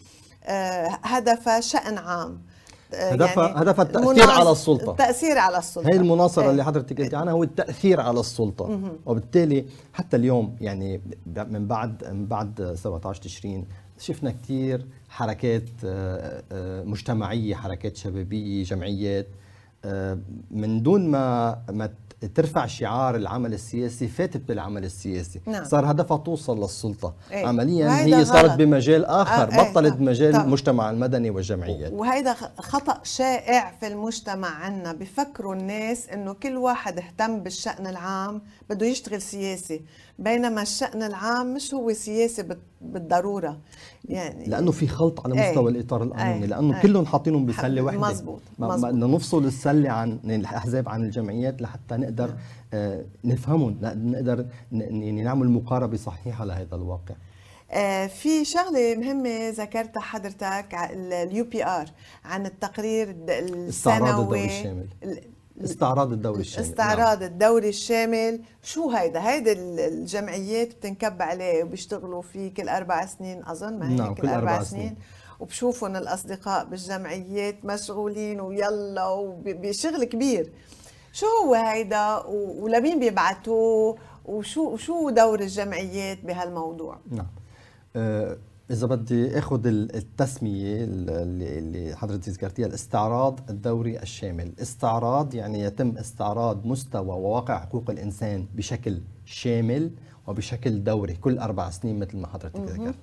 آه، 0.44 1.00
هدفها 1.04 1.60
شأن 1.60 1.98
عام 1.98 2.42
هدفها 2.94 3.48
يعني 3.48 3.62
هدفها 3.62 3.86
التأثير 3.86 4.30
على 4.30 4.52
السلطة 4.52 4.92
التأثير 4.92 5.38
على 5.38 5.58
السلطة 5.58 5.88
هي 5.94 5.98
المناصرة 5.98 6.44
إيه. 6.44 6.52
اللي 6.52 6.64
حضرتك 6.64 7.02
قلتي 7.02 7.16
عنها 7.16 7.34
هو 7.34 7.44
التأثير 7.44 8.02
على 8.02 8.20
السلطة. 8.20 8.92
وبالتالي 9.06 9.66
حتى 9.94 10.18
اليوم 10.18 10.56
يعني 10.62 11.02
من 11.26 11.68
بعد 11.68 12.04
من 12.12 12.26
بعد 12.26 12.74
17 12.76 13.22
تشرين 13.22 13.66
شفنا 14.00 14.32
كثير 14.32 14.86
حركات 15.10 15.70
آه، 15.86 16.44
آه، 16.52 16.84
مجتمعية 16.84 17.56
حركات 17.56 17.98
شبابية 17.98 18.64
جمعيات 18.64 19.28
آه، 19.86 20.20
من 20.52 20.84
دون 20.84 21.12
ما 21.12 21.58
ما 21.70 21.90
ترفع 22.28 22.66
شعار 22.66 23.16
العمل 23.16 23.54
السياسي 23.54 24.08
فاتت 24.08 24.42
بالعمل 24.48 24.84
السياسي 24.86 25.42
نعم. 25.46 25.64
صار 25.64 25.92
هدفها 25.92 26.18
توصل 26.18 26.62
للسلطة 26.64 27.14
إيه؟ 27.32 27.46
عمليا 27.48 28.06
هي 28.06 28.26
صارت 28.26 28.50
غلط. 28.50 28.58
بمجال 28.58 29.06
آه 29.06 29.46
إيه 29.46 29.72
بطلت 29.72 29.94
بمجال 29.94 30.36
المجتمع 30.36 30.90
المدني 30.90 31.30
والجمعيات 31.30 31.92
وهيدا 31.94 32.34
خطأ 32.58 33.00
شائع 33.04 33.76
في 33.80 33.88
المجتمع 33.88 34.48
عنا 34.48 34.94
بفكروا 34.94 35.56
الناس 35.56 36.10
إنه 36.10 36.34
كل 36.34 36.58
واحد 36.58 36.98
اهتم 36.98 37.40
بالشأن 37.40 37.88
العام 37.88 38.42
بده 38.70 38.86
يشتغل 38.86 39.22
سياسي 39.22 39.82
بينما 40.22 40.62
الشأن 40.62 41.04
العام 41.04 41.54
مش 41.54 41.74
هو 41.74 41.94
سياسي 41.94 42.44
بالضرورة. 42.82 43.58
يعني 44.06 44.46
لأنه 44.46 44.72
في 44.72 44.88
خلط 44.88 45.20
على 45.20 45.34
مستوى 45.34 45.72
إيه 45.72 45.80
الإطار 45.80 46.04
القانوني 46.04 46.48
لأنه 46.48 46.76
إيه. 46.76 46.82
كلهم 46.82 47.06
حاطينهم 47.06 47.46
بسلة 47.46 47.82
واحدة 47.82 48.00
مزبوط, 48.00 48.42
مزبوط. 48.60 48.92
بدنا 48.92 49.08
نفصل 49.08 49.46
السلة 49.46 49.90
عن 49.90 50.20
الأحزاب 50.26 50.90
عن 50.90 51.04
الجمعيات 51.04 51.62
لحتى 51.62 51.98
نقدر 51.98 52.34
آه 52.74 53.06
نفهمهم 53.24 53.78
نقدر 53.82 54.46
نعمل 54.72 55.50
مقاربة 55.50 55.98
صحيحة 55.98 56.46
لهذا 56.46 56.76
الواقع. 56.76 57.16
آه 57.72 58.08
في 58.08 58.46
شغلة 58.46 58.96
مهمة 58.96 59.50
ذكرتها 59.50 60.02
حضرتك 60.02 60.76
ال 60.92 61.46
UPR 61.46 61.86
عن 62.26 62.46
التقرير 62.46 63.16
السنوي 63.30 64.46
الشامل. 64.46 64.88
استعراض 65.64 66.12
الدوري 66.12 66.40
الشامل. 66.42 66.66
استعراض 66.66 67.20
نعم. 67.20 67.32
الدوري 67.32 67.70
الشامل. 67.70 68.42
شو 68.64 68.90
هيدا؟ 68.90 69.30
هيدا 69.30 69.52
الجمعيات 69.88 70.68
بتنكب 70.76 71.22
عليه 71.22 71.64
وبيشتغلوا 71.64 72.22
فيه 72.22 72.54
كل 72.54 72.70
أربع 72.70 73.06
سنين 73.06 73.46
أظن 73.46 73.80
ما 73.80 73.90
هيك 73.90 74.00
نعم 74.00 74.14
كل 74.14 74.28
أربع 74.28 74.64
سنين, 74.64 74.82
سنين. 74.82 74.96
وبشوفهم 75.40 75.96
الأصدقاء 75.96 76.66
بالجمعيات 76.66 77.66
مشغولين 77.66 78.42
ويلا 78.42 79.08
وبشغل 79.08 80.04
كبير. 80.04 80.52
شو 81.14 81.26
هو 81.26 81.54
هيدا؟ 81.54 82.24
ولمين 82.28 83.00
بيبعتوه؟ 83.00 83.98
وشو 84.26 84.78
شو 84.78 85.10
دور 85.10 85.40
الجمعيات 85.40 86.26
بهالموضوع؟ 86.26 86.98
نعم. 87.12 87.28
أه 87.96 88.38
إذا 88.72 88.88
بدي 88.88 89.38
آخذ 89.40 89.62
التسمية 89.66 90.84
اللي 90.84 91.96
حضرتك 91.96 92.30
ذكرتيها 92.30 92.68
الاستعراض 92.68 93.40
الدوري 93.50 94.00
الشامل. 94.00 94.52
استعراض 94.62 95.36
يعني 95.36 95.62
يتم 95.62 95.98
استعراض 95.98 96.66
مستوى 96.66 97.16
وواقع 97.16 97.60
حقوق 97.60 97.90
الإنسان 97.90 98.46
بشكل 98.56 99.02
شامل 99.26 99.92
وبشكل 100.28 100.84
دوري 100.84 101.14
كل 101.14 101.38
أربع 101.38 101.70
سنين 101.70 102.00
مثل 102.00 102.18
ما 102.18 102.28
حضرتك 102.28 102.60
ذكرت. 102.60 102.96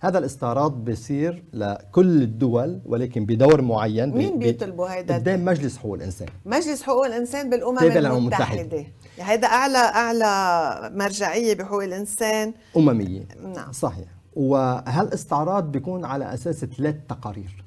هذا 0.00 0.18
الاستعراض 0.18 0.84
بيصير 0.84 1.44
لكل 1.52 2.22
الدول 2.22 2.80
ولكن 2.86 3.26
بدور 3.26 3.62
معين 3.62 4.14
مين 4.14 4.38
بيطلبوا 4.38 4.94
هيدا 4.94 5.14
قدام 5.14 5.44
مجلس 5.44 5.78
حقوق 5.78 5.94
الإنسان. 5.94 6.28
مجلس 6.46 6.82
حقوق 6.82 7.06
الإنسان 7.06 7.50
بالأمم 7.50 7.78
المتحدة. 7.78 8.76
يعني 8.76 8.92
هيدا 9.18 9.46
اعلى 9.46 9.78
أعلى 9.78 10.96
مرجعية 10.96 11.54
بحقوق 11.54 11.84
الإنسان. 11.84 12.54
أممية. 12.76 13.28
نعم. 13.54 13.72
صحيح. 13.72 14.17
وهالاستعراض 14.38 15.72
بيكون 15.72 16.04
على 16.04 16.34
أساس 16.34 16.64
ثلاث 16.64 16.96
تقارير 17.08 17.64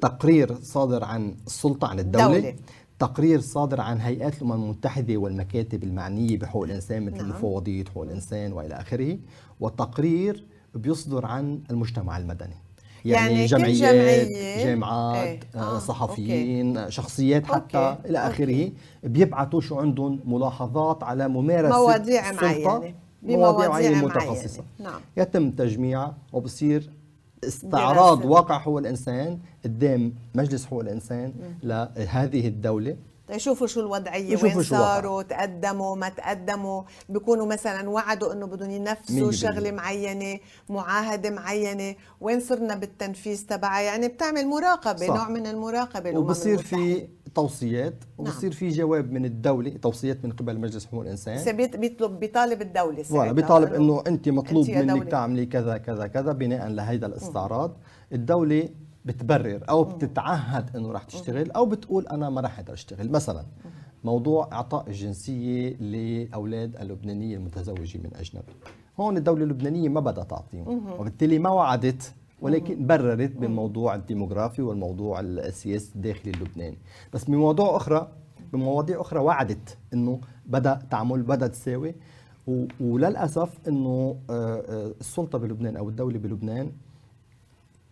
تقرير 0.00 0.54
صادر 0.62 1.04
عن 1.04 1.34
السلطة 1.46 1.88
عن 1.88 1.98
الدولة 1.98 2.38
دولة. 2.38 2.54
تقرير 2.98 3.40
صادر 3.40 3.80
عن 3.80 4.00
هيئات 4.00 4.36
الأمم 4.36 4.52
المتحدة 4.52 5.16
والمكاتب 5.16 5.84
المعنية 5.84 6.38
بحقوق 6.38 6.64
الإنسان 6.64 7.06
مثل 7.06 7.16
نعم. 7.16 7.28
مفوضيه 7.28 7.84
حقوق 7.84 8.02
الإنسان 8.02 8.52
وإلى 8.52 8.74
آخره 8.74 9.18
وتقرير 9.60 10.44
بيصدر 10.74 11.26
عن 11.26 11.60
المجتمع 11.70 12.18
المدني 12.18 12.54
يعني, 13.04 13.34
يعني 13.34 13.46
جمعيات 13.46 13.94
جمعية 13.94 14.64
جامعات 14.64 15.26
إيه؟ 15.26 15.40
آه 15.54 15.78
صحفيين 15.78 16.76
okay. 16.76 16.90
شخصيات 16.90 17.46
حتى 17.46 17.78
okay. 17.78 18.08
إلى 18.08 18.18
آخره 18.18 18.70
بيبعثوا 19.04 19.60
شو 19.60 19.78
عندهم 19.78 20.20
ملاحظات 20.24 21.02
على 21.02 21.28
ممارسة 21.28 21.78
مواضيع 21.78 22.32
معينة 22.32 22.94
بمواضيع 23.22 24.02
متخصصة. 24.02 24.64
نعم. 24.78 25.00
يتم 25.16 25.50
تجميعها 25.50 26.16
وبصير 26.32 26.90
استعراض 27.44 28.24
واقع 28.24 28.58
حقوق 28.58 28.78
الإنسان 28.78 29.38
قدام 29.64 30.14
مجلس 30.34 30.66
حقوق 30.66 30.80
الإنسان 30.80 31.32
لهذه 31.62 32.48
الدولة. 32.48 32.96
يشوفوا 33.30 33.66
شو 33.66 33.80
الوضعية 33.80 34.42
وين 34.42 34.62
صاروا 34.62 35.22
تقدموا 35.22 35.96
ما 35.96 36.08
تقدموا. 36.08 36.82
بيكونوا 37.08 37.46
مثلا 37.46 37.90
وعدوا 37.90 38.32
إنه 38.32 38.46
بدهم 38.46 38.70
ينفذوا 38.70 39.32
شغلة 39.32 39.70
معينة 39.70 40.38
معاهدة 40.68 41.30
معينة. 41.30 41.94
وين 42.20 42.40
صرنا 42.40 42.74
بالتنفيذ 42.74 43.46
تبعها؟ 43.46 43.80
يعني 43.80 44.08
بتعمل 44.08 44.46
مراقبة 44.46 45.06
صح. 45.06 45.14
نوع 45.14 45.28
من 45.28 45.46
المراقبة 45.46 46.18
وبصير 46.18 46.58
في 46.58 47.08
توصيات 47.36 47.94
وبصير 48.18 48.52
في 48.52 48.68
جواب 48.68 49.12
من 49.12 49.24
الدولة 49.24 49.70
توصيات 49.70 50.24
من 50.24 50.32
قبل 50.32 50.58
مجلس 50.58 50.86
حقوق 50.86 51.00
الإنسان. 51.00 51.56
بيطلب 51.56 52.20
بيطالب 52.20 52.62
الدولة 52.62 53.02
فوالا 53.02 53.32
بيطالب 53.32 53.72
إنه 53.72 54.02
انت 54.06 54.28
مطلوب 54.28 54.68
انت 54.68 54.90
منك 54.90 55.08
تعملي 55.08 55.46
كذا 55.46 55.78
كذا 55.78 56.06
كذا 56.06 56.32
بناء 56.32 56.68
لهيدا 56.68 57.06
الاستعراض. 57.06 57.76
الدولة 58.12 58.68
بتبرر 59.04 59.60
أو 59.68 59.84
بتتعهد 59.84 60.76
إنه 60.76 60.92
رح 60.92 61.02
تشتغل 61.02 61.50
أو 61.50 61.66
بتقول 61.66 62.06
أنا 62.06 62.30
ما 62.30 62.40
رح 62.40 62.58
أقدر 62.58 62.72
أشتغل. 62.72 63.10
مثلا 63.10 63.44
موضوع 64.04 64.48
إعطاء 64.52 64.88
الجنسية 64.88 65.76
لأولاد 65.76 66.76
اللبنانيه 66.76 67.36
المتزوجين 67.36 68.02
من 68.02 68.16
أجنبي. 68.16 68.52
هون 69.00 69.16
الدولة 69.16 69.44
اللبنانية 69.44 69.88
ما 69.88 70.00
بدها 70.00 70.24
تعطيهم 70.24 70.92
وبالتالي 70.98 71.38
ما 71.38 71.50
وعدت 71.50 72.12
ولكن 72.40 72.86
بررت 72.86 73.32
بالموضوع 73.36 73.94
الديموغرافي 73.94 74.62
والموضوع 74.62 75.20
السياسي 75.20 75.94
الداخلي 75.94 76.30
اللبناني. 76.30 76.78
بس 77.12 77.24
بمواضيع 77.24 77.76
أخرى 77.76 78.12
بمواضيع 78.52 79.00
أخرى 79.00 79.20
وعدت 79.20 79.78
إنه 79.94 80.20
بدأ 80.46 80.82
تعمل 80.90 81.22
بدا 81.22 81.46
تساوي 81.46 81.94
وللأسف 82.80 83.58
إنه 83.68 84.16
آه، 84.30 84.62
آه، 84.68 84.94
السلطة 85.00 85.38
بلبنان 85.38 85.76
أو 85.76 85.88
الدولة 85.88 86.18
بلبنان 86.18 86.72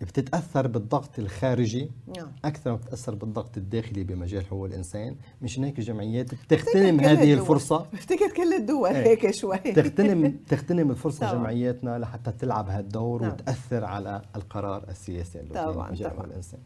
بتتأثر 0.00 0.66
بالضغط 0.66 1.18
الخارجي 1.18 1.90
نعم. 2.16 2.32
أكثر 2.44 2.70
ما 2.70 2.76
بتتأثر 2.76 3.14
بالضغط 3.14 3.56
الداخلي 3.56 4.04
بمجال 4.04 4.46
حقوق 4.46 4.64
الإنسان 4.64 5.16
مشان 5.42 5.64
هيك 5.64 5.78
الجمعيات 5.78 6.34
بتغتنم 6.34 7.00
هذه 7.00 7.12
الدول. 7.12 7.38
الفرصة 7.38 7.86
بفتكر 7.92 8.30
كل 8.30 8.54
الدول 8.54 8.90
إيه. 8.90 9.06
هيك 9.06 9.30
شوي 9.30 9.58
تغتنم 9.58 10.36
تغتنم 10.50 10.90
الفرصة 10.90 11.30
طبعا. 11.30 11.32
جمعياتنا 11.34 11.98
لحتى 11.98 12.32
تلعب 12.32 12.68
هالدور 12.68 13.22
نعم. 13.22 13.30
وتأثر 13.32 13.84
على 13.84 14.22
القرار 14.36 14.84
السياسي 14.88 15.38
طبعا 15.54 15.90
مجال 15.90 16.10
حقوق 16.10 16.24
الإنسان 16.24 16.60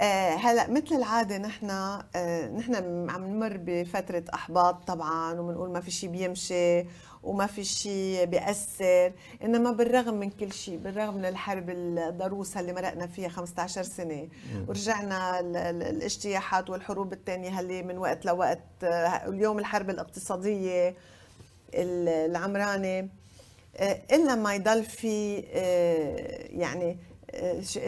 آه 0.00 0.34
هلا 0.34 0.70
مثل 0.70 0.94
العادة 0.94 1.38
نحن 1.38 1.70
آه 1.70 2.50
نحن 2.50 2.74
عم 3.10 3.24
نمر 3.26 3.56
بفترة 3.56 4.24
أحباط 4.34 4.86
طبعا 4.86 5.40
وبنقول 5.40 5.70
ما 5.70 5.80
في 5.80 5.90
شيء 5.90 6.10
بيمشي 6.10 6.84
وما 7.24 7.46
في 7.46 7.64
شيء 7.64 8.24
بيأثر 8.24 9.12
إنما 9.44 9.70
بالرغم 9.72 10.14
من 10.14 10.30
كل 10.30 10.52
شيء 10.52 10.76
بالرغم 10.76 11.14
من 11.14 11.24
الحرب 11.24 11.70
الضروسة 11.70 12.60
اللي 12.60 12.72
مرقنا 12.72 13.06
فيها 13.06 13.28
15 13.28 13.82
سنة 13.82 14.28
ورجعنا 14.68 15.40
الاجتياحات 15.70 16.70
والحروب 16.70 17.12
الثانية 17.12 17.60
اللي 17.60 17.82
من 17.82 17.98
وقت 17.98 18.24
لوقت 18.26 18.60
اليوم 19.28 19.58
الحرب 19.58 19.90
الاقتصادية 19.90 20.94
العمرانة 21.74 23.08
إلا 24.12 24.34
ما 24.34 24.54
يضل 24.54 24.84
في 24.84 25.34
يعني 26.50 26.98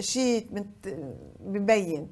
شيء 0.01 0.47
ببين. 1.41 2.11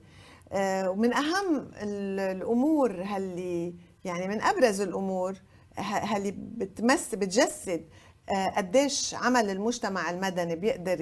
ومن 0.63 1.13
أهم 1.13 1.71
الأمور 1.83 2.91
اللي 3.17 3.75
يعني 4.05 4.29
من 4.29 4.43
أبرز 4.43 4.81
الأمور 4.81 5.35
اللي 6.17 6.31
بتمس 6.37 7.15
بتجسد 7.15 7.85
آه، 8.31 8.49
قديش 8.49 9.15
عمل 9.15 9.51
المجتمع 9.51 10.11
المدني 10.11 10.57
بيقدر 10.57 11.01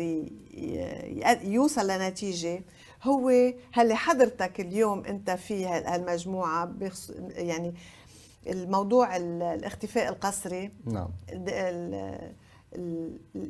يوصل 1.42 1.86
لنتيجة. 1.86 2.62
هو 3.02 3.30
اللي 3.78 3.94
حضرتك 3.94 4.60
اليوم 4.60 5.04
انت 5.04 5.30
في 5.30 5.66
هالمجموعة 5.66 6.72
يعني 7.28 7.74
الموضوع 8.46 9.16
الاختفاء 9.16 10.08
القسري 10.08 10.70
نعم. 10.84 11.08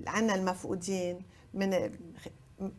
عنا 0.07 0.35
المفقودين 0.35 1.23
من 1.55 1.91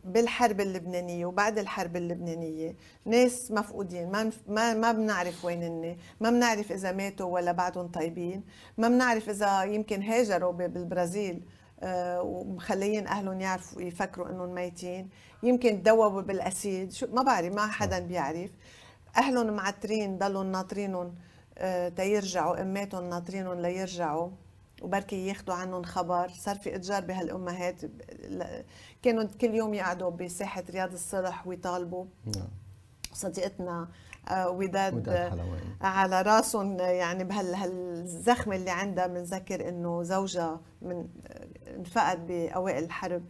بالحرب 0.04 0.60
اللبنانية 0.60 1.26
وبعد 1.26 1.58
الحرب 1.58 1.96
اللبنانية 1.96 2.76
ناس 3.04 3.50
مفقودين 3.50 4.10
ما 4.10 4.30
ما 4.48 4.74
ما 4.74 4.92
بنعرف 4.92 5.44
وين 5.44 5.62
هن 5.62 5.96
ما 6.20 6.30
بنعرف 6.30 6.72
إذا 6.72 6.92
ماتوا 6.92 7.26
ولا 7.26 7.52
بعدهم 7.52 7.88
طيبين 7.88 8.42
ما 8.78 8.88
بنعرف 8.88 9.30
إذا 9.30 9.62
يمكن 9.62 10.02
هاجروا 10.02 10.52
بالبرازيل 10.52 11.42
آه، 11.82 12.22
ومخليين 12.22 13.06
أهلهم 13.06 13.40
يعرفوا 13.40 13.82
يفكروا 13.82 14.28
إنهم 14.30 14.54
ميتين. 14.54 15.08
يمكن 15.42 15.82
تدوبوا 15.82 16.20
بالأسيد 16.20 16.92
شو 16.92 17.06
ما 17.12 17.22
بعرف 17.22 17.54
ما 17.54 17.66
حدا 17.66 17.98
بيعرف. 17.98 18.50
أهلهم 19.16 19.46
معترين 19.46 20.18
ضلوا 20.18 20.44
ناطرينهم 20.44 21.14
آه، 21.58 21.88
تيرجعوا 21.88 22.62
أماتهم 22.62 23.08
ناطرينهم 23.08 23.60
ليرجعوا. 23.60 24.30
وبركي 24.84 25.26
ياخذوا 25.26 25.54
عنهم 25.54 25.82
خبر. 25.82 26.28
صار 26.28 26.56
في 26.56 26.76
إتجار 26.76 27.04
بهالأمهات. 27.04 27.80
كانوا 29.02 29.24
كل 29.40 29.54
يوم 29.54 29.74
يقعدوا 29.74 30.10
بساحه 30.10 30.64
رياض 30.70 30.92
الصلح 30.92 31.46
ويطالبوا. 31.46 32.04
نعم. 32.36 32.48
صديقتنا 33.12 33.88
آه، 34.28 34.50
وداد 34.50 35.08
على 35.80 36.22
راسهم 36.22 36.78
يعني 36.78 37.24
بهالزخمه 37.24 38.56
اللي 38.56 38.70
عندها 38.70 39.06
بنذكر 39.06 39.68
إنه 39.68 40.02
زوجها 40.02 40.60
من 40.82 41.08
انفقد 41.76 42.26
بأوائل 42.26 42.84
الحرب. 42.84 43.24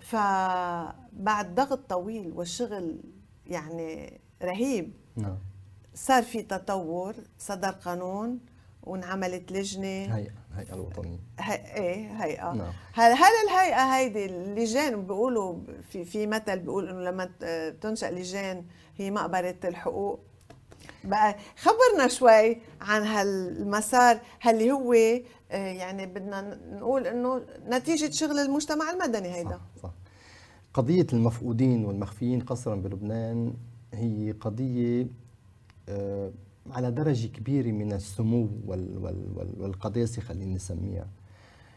فبعد 0.00 1.54
ضغط 1.54 1.80
طويل 1.88 2.32
والشغل 2.32 3.00
يعني 3.46 4.20
رهيب 4.42 4.92
نعم. 5.16 5.38
صار 5.94 6.22
في 6.22 6.42
تطور 6.42 7.14
صدر 7.38 7.70
قانون 7.70 8.38
وانعملت 8.82 9.52
لجنة. 9.52 10.16
هيئة. 10.16 10.32
الهيئه 10.60 10.74
الوطنية 10.74 11.18
هي... 11.38 11.54
إيه 11.54 12.24
هيئة 12.24 12.52
نعم. 12.52 12.72
هل 12.92 13.12
هل 13.12 13.32
الهيئة 13.48 13.96
هيدي 13.96 14.26
اللجان 14.26 15.06
بيقولوا 15.06 15.58
في 15.90 16.04
في 16.04 16.26
مثل 16.26 16.58
بيقول 16.58 16.88
إنه 16.88 17.00
لما 17.00 17.30
تنشأ 17.80 18.06
لجان 18.06 18.64
هي 18.96 19.10
مقبرة 19.10 19.56
الحقوق 19.64 20.20
بقى 21.04 21.36
خبرنا 21.56 22.08
شوي 22.08 22.58
عن 22.80 23.02
هالمسار 23.02 24.20
اللي 24.48 24.72
هو 24.72 24.92
آه، 25.50 25.72
يعني 25.72 26.06
بدنا 26.06 26.58
نقول 26.72 27.06
إنه 27.06 27.42
نتيجة 27.66 28.10
شغل 28.10 28.38
المجتمع 28.38 28.90
المدني 28.90 29.34
هيدا 29.34 29.50
صح, 29.76 29.82
صح. 29.82 29.90
قضية 30.74 31.06
المفقودين 31.12 31.84
والمخفيين 31.84 32.40
قسرا 32.40 32.74
بلبنان 32.74 33.54
هي 33.94 34.32
قضية 34.32 35.06
آه، 35.88 36.32
على 36.72 36.90
درجة 36.90 37.26
كبيرة 37.26 37.72
من 37.72 37.92
السمو 37.92 38.48
والقداسة 39.58 40.22
خلينا 40.22 40.54
نسميها 40.54 41.06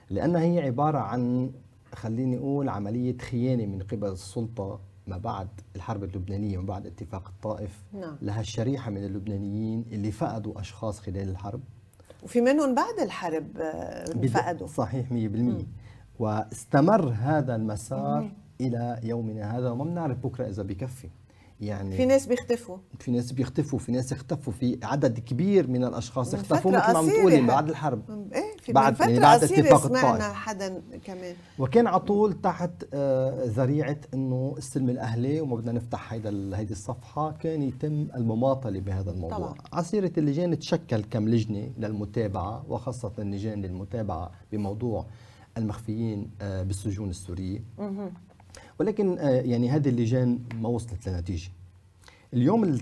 لأنها 0.10 0.42
هي 0.42 0.60
عبارة 0.60 0.98
عن 0.98 1.52
خليني 1.94 2.38
أقول 2.38 2.70
عملية 2.70 3.18
خيانة 3.18 3.66
من 3.66 3.82
قبل 3.82 4.08
السلطة 4.08 4.80
ما 5.08 5.18
بعد 5.18 5.48
الحرب 5.76 6.04
اللبنانية 6.04 6.58
وما 6.58 6.68
بعد 6.68 6.86
اتفاق 6.86 7.28
الطائف 7.28 7.84
نعم. 7.94 8.18
لها 8.22 8.42
الشريحة 8.42 8.92
من 8.92 9.04
اللبنانيين 9.04 9.86
اللي 9.92 10.12
فقدوا 10.12 10.60
أشخاص 10.60 11.00
خلال 11.00 11.30
الحرب 11.30 11.62
وفي 12.24 12.42
منهم 12.42 12.76
بعد 12.76 13.00
الحرب 13.00 13.58
آه، 13.58 14.28
فقدوا 14.28 14.68
صحيح 14.68 15.10
100% 15.10 15.14
مم. 15.14 15.68
واستمر 16.20 17.10
هذا 17.10 17.56
المسار 17.56 18.22
مم. 18.22 18.34
إلى 18.62 19.00
يومنا 19.04 19.58
هذا 19.58 19.70
وما 19.70 19.84
بنعرف 19.84 20.18
بكرة 20.18 20.48
إذا 20.50 20.64
بكفي 20.64 21.10
يعني 21.62 21.98
في 21.98 22.06
ناس 22.06 22.28
بيختفوا. 22.28 22.78
في 23.00 23.12
ناس 23.12 23.32
بيختفوا 23.32 23.80
في 23.80 23.92
ناس 23.92 24.14
اختفوا 24.14 24.54
في 24.54 24.80
عدد 24.84 25.20
كبير 25.20 25.68
من 25.68 25.84
الأشخاص 25.84 26.34
اختفوا 26.34 26.72
مثل 26.72 26.92
ما 26.92 26.98
عم 26.98 27.10
تقولي 27.10 27.42
بعد 27.42 27.70
الحرب. 27.70 28.32
إيه 28.34 28.74
بعد 28.74 29.00
يعني 29.00 29.20
بعد 29.20 29.44
اتفاق 29.44 29.86
الطائف. 29.86 30.22
حدا 30.24 30.82
كمان. 31.04 31.36
وكان 31.60 31.88
على 31.88 32.00
طول 32.00 32.42
تحت 32.42 32.72
آه، 32.94 33.46
ذريعة 33.46 33.98
إنه 34.14 34.56
السلم 34.58 34.90
الأهلي 34.90 35.42
وما 35.42 35.56
بدنا 35.56 35.72
نفتح 35.72 36.14
هيدا 36.14 36.58
هيدي 36.58 36.74
الصفحة 36.74 37.32
كان 37.32 37.62
يتم 37.62 38.08
المماطلة 38.16 38.80
بهذا 38.80 39.12
الموضوع. 39.12 39.38
طبعا. 39.38 39.54
عسيره 39.74 40.12
اللجان 40.18 40.60
تشكل 40.60 41.04
كم 41.04 41.30
لجنة 41.30 41.70
للمتابعة 41.78 42.66
وخاصة 42.70 43.12
اللجان 43.20 43.62
للمتابعة 43.62 44.32
بموضوع 44.52 45.06
المخفيين 45.58 46.32
آه، 46.42 46.64
بالسجون 46.64 47.10
السورية. 47.10 47.64
ولكن 48.82 49.18
آه، 49.18 49.30
يعني 49.30 49.70
هذه 49.70 49.90
اللجان 49.90 50.40
ما 50.56 50.70
وصلت 50.70 51.10
لنتيجة. 51.10 51.50
اليوم 52.34 52.80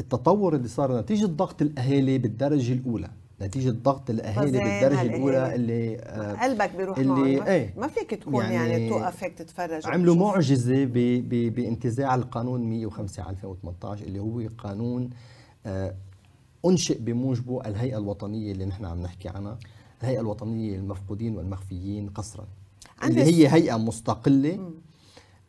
التطور 0.00 0.56
اللي 0.56 0.68
صار 0.68 1.00
نتيجة 1.00 1.26
ضغط 1.26 1.62
الأهالي 1.62 2.18
بالدرجة 2.18 2.72
الأولى. 2.72 3.10
نتيجة 3.42 3.70
ضغط 3.70 4.10
الأهالي 4.10 4.50
بالدرجة 4.50 5.02
الأولى 5.02 5.54
اللي 5.54 5.98
آه 5.98 6.32
قلبك 6.32 6.76
بيروح 6.76 6.98
اللي 6.98 7.46
إيه 7.46 7.74
ما 7.76 7.88
فيك 7.88 8.14
تكون 8.14 8.44
يعني, 8.44 8.54
يعني 8.54 8.88
توقف 8.88 9.24
هيك 9.24 9.34
تتفرج 9.34 9.86
عملوا 9.86 10.14
معجزة 10.14 10.84
بانتزاع 11.48 12.14
القانون 12.14 12.70
105 12.70 13.22
على 13.22 13.30
2018 13.30 14.06
اللي 14.06 14.18
هو 14.18 14.42
قانون 14.58 15.10
آه 15.66 15.94
أنشئ 16.66 16.98
بموجبه 16.98 17.60
الهيئة 17.66 17.98
الوطنية 17.98 18.52
اللي 18.52 18.64
نحن 18.64 18.84
عم 18.84 19.02
نحكي 19.02 19.28
عنها 19.28 19.58
الهيئة 20.02 20.20
الوطنية 20.20 20.76
للمفقودين 20.76 21.36
والمخفيين 21.36 22.08
قسرا 22.08 22.46
اللي 23.04 23.22
هي 23.22 23.48
هيئة 23.48 23.76
مستقلة 23.76 24.56
م. 24.56 24.87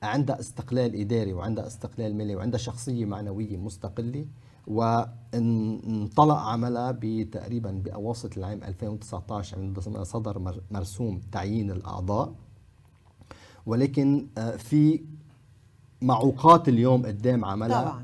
عندها 0.04 0.40
استقلال 0.40 0.96
إداري 1.02 1.34
وعندها 1.34 1.68
استقلال 1.68 2.16
مالي 2.16 2.36
وعندها 2.36 2.58
شخصية 2.60 3.06
معنوية 3.06 3.58
مستقلة 3.58 4.26
وانطلق 4.68 6.36
عملها 6.36 6.92
بتقريبا 7.02 7.72
بأواسط 7.72 8.38
العام 8.38 8.64
2019 8.64 9.58
عندما 9.58 10.04
صدر 10.04 10.62
مرسوم 10.72 11.22
تعيين 11.32 11.72
الأعضاء. 11.72 12.34
ولكن 13.66 14.28
آه، 14.38 14.56
في 14.56 15.02
معوقات 16.02 16.70
اليوم 16.70 17.06
قدام 17.06 17.46
عملها 17.46 17.82
طبعا. 17.82 18.04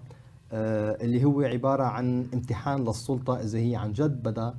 اللي 1.02 1.24
هو 1.24 1.41
عبارة 1.41 1.84
عن 1.84 2.28
امتحان 2.34 2.84
للسلطة 2.86 3.41
إذا 3.41 3.60
هي 3.60 3.76
عن 3.76 3.93
جد 3.93 4.24
بدها 4.24 4.56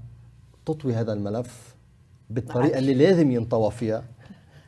تطوي 0.67 0.95
هذا 0.95 1.13
الملف 1.13 1.75
بالطريقة 2.31 2.79
اللي 2.79 2.95
لازم 2.95 3.31
ينطوى 3.31 3.71
فيها. 3.71 4.05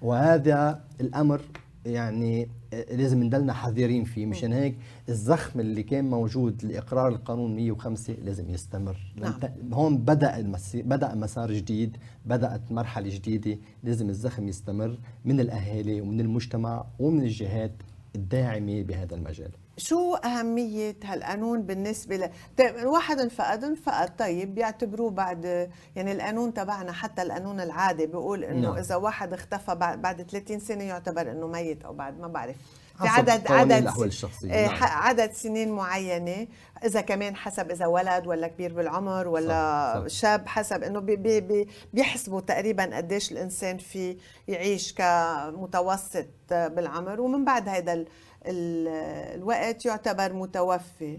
وهذا 0.03 0.85
الأمر 1.01 1.41
يعني 1.87 2.49
لازم 2.73 3.23
نضلنا 3.23 3.53
حذرين 3.53 4.05
فيه 4.05 4.27
مشان 4.27 4.53
هيك 4.53 4.77
الزخم 5.09 5.61
اللي 5.61 5.83
كان 5.83 6.11
موجود 6.11 6.65
لإقرار 6.65 7.09
القانون 7.09 7.57
105 7.57 8.13
لازم 8.25 8.51
يستمر. 8.51 8.97
نعم. 9.17 9.35
هون 9.73 9.99
بدأ 9.99 10.39
المسير 10.39 10.85
بدأ 10.85 11.15
مسار 11.15 11.53
جديد 11.53 11.97
بدأت 12.27 12.73
مرحلة 12.73 13.09
جديدة 13.15 13.59
لازم 13.85 14.09
الزخم 14.09 14.49
يستمر 14.49 14.99
من 15.25 15.41
الأهالي 15.41 16.01
ومن 16.01 16.21
المجتمع 16.21 16.85
ومن 16.99 17.23
الجهات 17.23 17.73
الداعمة 18.17 18.83
بهذا 18.83 19.15
المجال. 19.15 19.51
شو 19.79 20.15
أهمية 20.15 20.97
هالقانون 21.05 21.63
بالنسبة 21.63 22.17
ل 22.17 22.31
طيب 22.59 22.87
واحد 22.87 23.19
انفقد 23.19 23.65
انفقد 23.65 24.17
طيب 24.17 24.55
بيعتبروه 24.55 25.11
بعد 25.11 25.71
يعني 25.97 26.13
القانون 26.13 26.55
تبعنا 26.55 26.93
حتى 26.93 27.23
القانون 27.23 27.61
العادي 27.61 28.07
بيقول 28.07 28.45
إنه 28.45 28.69
نعم. 28.69 28.79
إذا 28.79 28.97
واحد 28.97 29.33
اختفى 29.33 29.75
بعد 29.75 30.23
30 30.23 30.61
سنة 30.61 30.85
يعتبر 30.85 31.31
إنه 31.31 31.47
ميت 31.47 31.85
أو 31.85 31.93
بعد 31.93 32.21
ما 32.21 32.29
بعرف 32.29 32.57
في 32.99 33.09
عدد 33.09 33.53
عدد 33.53 34.03
الشخصية 34.03 34.53
آه، 34.53 34.67
نعم. 34.67 34.79
عدد 34.83 35.33
سنين 35.33 35.73
معينة 35.73 36.47
إذا 36.85 37.01
كمان 37.01 37.37
حسب 37.37 37.71
إذا 37.71 37.87
ولد 37.87 38.27
ولا 38.27 38.49
كبير 38.49 38.73
بالعمر 38.73 39.29
ولا 39.29 39.93
صح. 39.95 40.01
صح. 40.01 40.07
شاب 40.07 40.49
حسب 40.49 40.83
إنه 40.83 41.01
بي 41.01 41.41
بي 41.41 41.69
بيحسبوا 41.95 42.41
تقريبا 42.41 42.97
قديش 42.97 43.33
الإنسان 43.33 43.79
في 43.79 44.17
يعيش 44.49 44.95
كمتوسط 44.95 46.27
بالعمر 46.51 47.21
ومن 47.21 47.45
بعد 47.45 47.69
هذا 47.69 48.05
الوقت 48.47 49.87
يعتبر 49.87 50.33
متوفي 50.33 51.19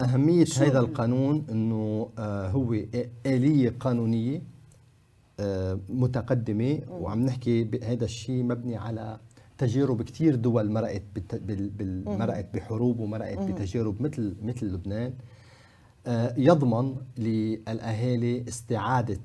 أهمية 0.00 0.46
هذا 0.58 0.78
القانون 0.78 1.46
أنه 1.50 2.10
آه، 2.18 2.48
هو 2.48 2.76
آلية 3.26 3.74
قانونية 3.80 4.42
آه، 5.40 5.78
متقدمة 5.88 6.80
وعم 6.90 7.22
نحكي 7.26 7.80
هذا 7.82 8.04
الشيء 8.04 8.42
مبني 8.42 8.76
على 8.76 9.18
تجارب 9.58 10.02
كثير 10.02 10.34
دول 10.34 10.70
مرقت 10.70 11.02
مرقت 12.06 12.46
بحروب 12.54 13.00
ومرقت 13.00 13.38
بتجارب 13.38 14.02
مثل 14.02 14.36
مثل 14.42 14.66
لبنان. 14.66 15.12
آه، 16.06 16.34
يضمن 16.36 16.96
للأهالي 17.18 18.44
استعادة 18.48 19.20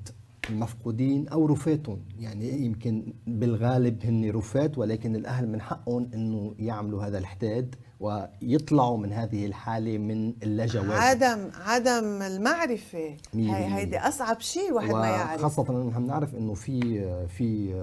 المفقودين 0.50 1.28
أو 1.28 1.46
رفاتهم. 1.46 1.98
يعني 2.18 2.64
يمكن 2.64 3.12
بالغالب 3.26 4.04
هن 4.06 4.30
رفات 4.30 4.78
ولكن 4.78 5.16
الأهل 5.16 5.48
من 5.48 5.60
حقهم 5.60 6.10
إنه 6.14 6.54
يعملوا 6.58 7.04
هذا 7.04 7.18
الحداد 7.18 7.74
ويطلعوا 8.00 8.98
من 8.98 9.12
هذه 9.12 9.46
الحالة 9.46 9.98
من 9.98 10.34
اللجوات 10.42 11.00
عدم 11.00 11.50
عدم 11.66 12.22
المعرفة. 12.22 13.16
هي 13.34 13.74
هيدي 13.74 13.98
أصعب 13.98 14.40
شيء 14.40 14.68
الواحد 14.68 14.92
ما 14.92 15.06
يعرف. 15.06 15.42
خاصه 15.42 15.88
نحن 15.88 16.06
نعرف 16.06 16.34
إنه 16.34 16.54
في 16.54 17.26
في 17.26 17.74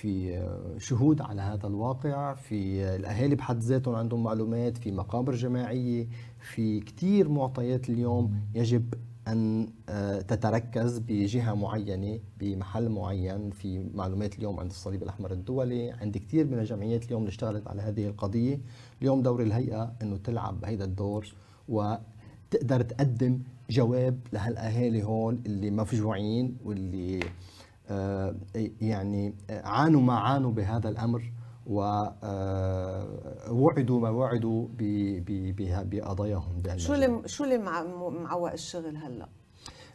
في 0.00 0.48
شهود 0.78 1.20
على 1.20 1.42
هذا 1.42 1.66
الواقع. 1.66 2.34
في 2.34 2.84
الأهالي 2.96 3.34
بحد 3.34 3.58
ذاتهم 3.58 3.94
عندهم 3.94 4.22
معلومات 4.22 4.78
في 4.78 4.92
مقابر 4.92 5.34
جماعية 5.34 6.08
في 6.38 6.80
كثير 6.80 7.28
معطيات 7.28 7.90
اليوم 7.90 8.34
يجب 8.54 8.94
أن 9.28 9.68
آه، 9.88 10.20
تتركز 10.20 10.98
بجهة 10.98 11.54
معينة 11.54 12.18
بمحل 12.38 12.88
معين. 12.88 13.50
في 13.50 13.90
معلومات 13.94 14.38
اليوم 14.38 14.60
عند 14.60 14.70
الصليب 14.70 15.02
الأحمر 15.02 15.32
الدولي 15.32 15.90
عند 15.90 16.18
كثير 16.18 16.46
من 16.46 16.58
الجمعيات 16.58 17.04
اليوم 17.04 17.22
اللي 17.22 17.30
اشتغلت 17.30 17.68
على 17.68 17.82
هذه 17.82 18.06
القضية. 18.06 18.60
اليوم 19.02 19.22
دور 19.22 19.42
الهيئة 19.42 19.92
أنه 20.02 20.16
تلعب 20.16 20.60
بهذا 20.60 20.84
الدور 20.84 21.34
وتقدر 21.68 22.82
تقدم 22.82 23.40
جواب 23.70 24.20
لهالأهالي 24.32 25.02
هون 25.02 25.42
اللي 25.46 25.70
مفجوعين 25.70 26.56
واللي 26.64 27.20
آه، 27.20 27.22
يعني 28.80 29.34
عانوا 29.50 30.00
ما 30.00 30.14
عانوا 30.14 30.52
بهذا 30.52 30.88
الأمر 30.88 31.32
ووعدوا 31.66 32.16
آه، 33.96 34.00
ما 34.00 34.10
وعدوا 34.10 34.68
بقضاياهم 34.78 36.62
شو 36.76 36.94
اللي 36.94 37.22
شو 37.26 37.44
اللي 37.44 37.58
معوق 37.58 38.52
الشغل 38.52 38.96
هلأ؟ 38.96 39.28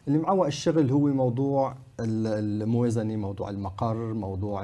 اللي 0.08 0.18
معوق 0.18 0.46
الشغل 0.46 0.90
هو 0.90 1.06
موضوع 1.06 1.76
الموازنة، 2.00 3.16
موضوع 3.16 3.50
المقر، 3.50 4.14
موضوع 4.14 4.62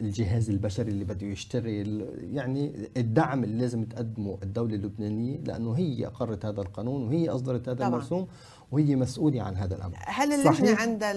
الجهاز 0.00 0.50
البشري 0.50 0.90
اللي 0.90 1.04
بده 1.04 1.26
يشتغل، 1.26 2.06
يعني 2.32 2.88
الدعم 2.96 3.44
اللي 3.44 3.58
لازم 3.58 3.84
تقدمه 3.84 4.38
الدولة 4.42 4.74
اللبنانية 4.74 5.38
لأنه 5.38 5.72
هي 5.72 6.06
اقرت 6.06 6.46
هذا 6.46 6.60
القانون 6.60 7.02
وهي 7.02 7.28
أصدرت 7.28 7.68
هذا 7.68 7.78
طبعا. 7.78 7.88
المرسوم 7.88 8.26
وهي 8.72 8.96
مسؤولة 8.96 9.42
عن 9.42 9.56
هذا 9.56 9.76
الأمر. 9.76 9.96
هل 10.06 10.32
اللجنة 10.32 10.76
عندها 10.76 11.12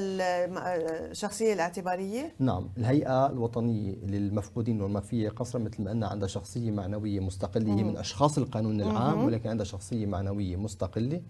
الشخصية 1.11 1.53
الاعتبارية؟ 1.53 2.33
نعم 2.39 2.69
الهيئة 2.77 3.29
الوطنية 3.29 3.95
للمفقودين 4.05 4.81
والمفية 4.81 5.29
قصرا 5.29 5.61
مثل 5.61 5.83
ما 5.83 5.91
قلنا 5.91 6.07
عندها 6.07 6.27
شخصية 6.27 6.71
معنوية 6.71 7.19
مستقلة 7.19 7.75
هي 7.75 7.83
من 7.83 7.97
أشخاص 7.97 8.37
القانون 8.37 8.81
العام 8.81 9.23
ولكن 9.25 9.49
عندها 9.49 9.65
شخصية 9.65 10.05
معنوية 10.05 10.55
مستقلة. 10.55 11.21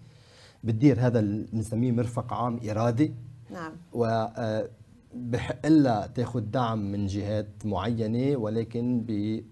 بتدير 0.64 1.06
هذا 1.06 1.20
نسميه 1.52 1.92
مرفق 1.92 2.32
عام 2.32 2.60
إرادي. 2.70 3.14
نعم. 3.50 3.72
و 3.92 4.04
آه، 4.04 4.68
بحق 5.14 5.66
لها 5.66 6.06
تاخذ 6.06 6.40
دعم 6.40 6.92
من 6.92 7.06
جهات 7.06 7.46
معينة 7.64 8.36
ولكن 8.36 9.04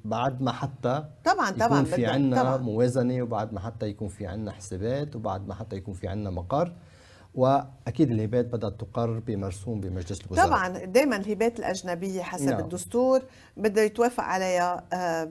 بعد 0.05 0.43
ما 0.43 0.53
حتى 0.53 1.05
طبعا 1.25 1.51
يكون 1.51 1.67
طبعا 1.67 1.85
في 1.85 2.07
عندنا 2.07 2.57
موازنة 2.57 3.23
وبعد 3.23 3.53
ما 3.53 3.61
حتى 3.61 3.87
يكون 3.87 4.09
في 4.09 4.27
عندنا 4.27 4.53
حسابات 4.53 5.17
وبعد 5.17 5.49
ما 5.49 5.55
حتى 5.55 5.77
يكون 5.77 5.95
في 5.95 6.09
عندنا 6.09 6.31
مقر. 6.31 6.73
وأكيد 7.35 8.11
الهبات 8.11 8.47
بدها 8.47 8.71
تقر 8.71 9.19
بمرسوم 9.19 9.81
بمجلس 9.81 10.21
الوزراء. 10.21 10.47
طبعا 10.47 10.69
دائما 10.69 11.17
الهبات 11.17 11.59
الأجنبية 11.59 12.23
حسب 12.23 12.45
نعم. 12.45 12.61
الدستور 12.61 13.23
بده 13.57 13.83
يتوافق 13.83 14.25
عليها 14.25 14.85
آه، 14.93 15.25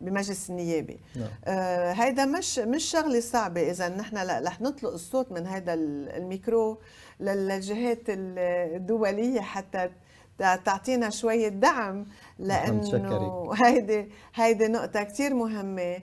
بمجلس 0.00 0.50
النيابي 0.50 1.00
نعم. 1.16 1.28
آه، 1.44 1.92
هيدا 1.92 2.24
مش 2.24 2.58
مش 2.58 2.84
شغلة 2.84 3.20
صعبة. 3.20 3.70
اذا 3.70 3.88
نحن 3.88 4.16
رح 4.46 4.60
نطلق 4.60 4.92
الصوت 4.92 5.32
من 5.32 5.46
هذا 5.46 5.74
الميكرو 5.74 6.78
للجهات 7.20 8.02
الدولية 8.08 9.40
حتى 9.40 9.90
تعطينا 10.38 11.10
شوية 11.10 11.48
دعم 11.48 12.06
لأنه 12.38 13.50
هيدي 13.64 14.08
هيدي 14.34 14.68
نقطة 14.68 15.02
كثير 15.02 15.34
مهمة. 15.34 15.82
آه، 15.82 16.02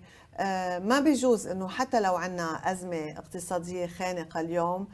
ما 0.80 1.00
بيجوز 1.00 1.48
إنه 1.48 1.68
حتى 1.68 2.00
لو 2.00 2.16
عندنا 2.16 2.72
أزمة 2.72 3.12
اقتصادية 3.18 3.88
خانقة 3.88 4.40
اليوم 4.40 4.88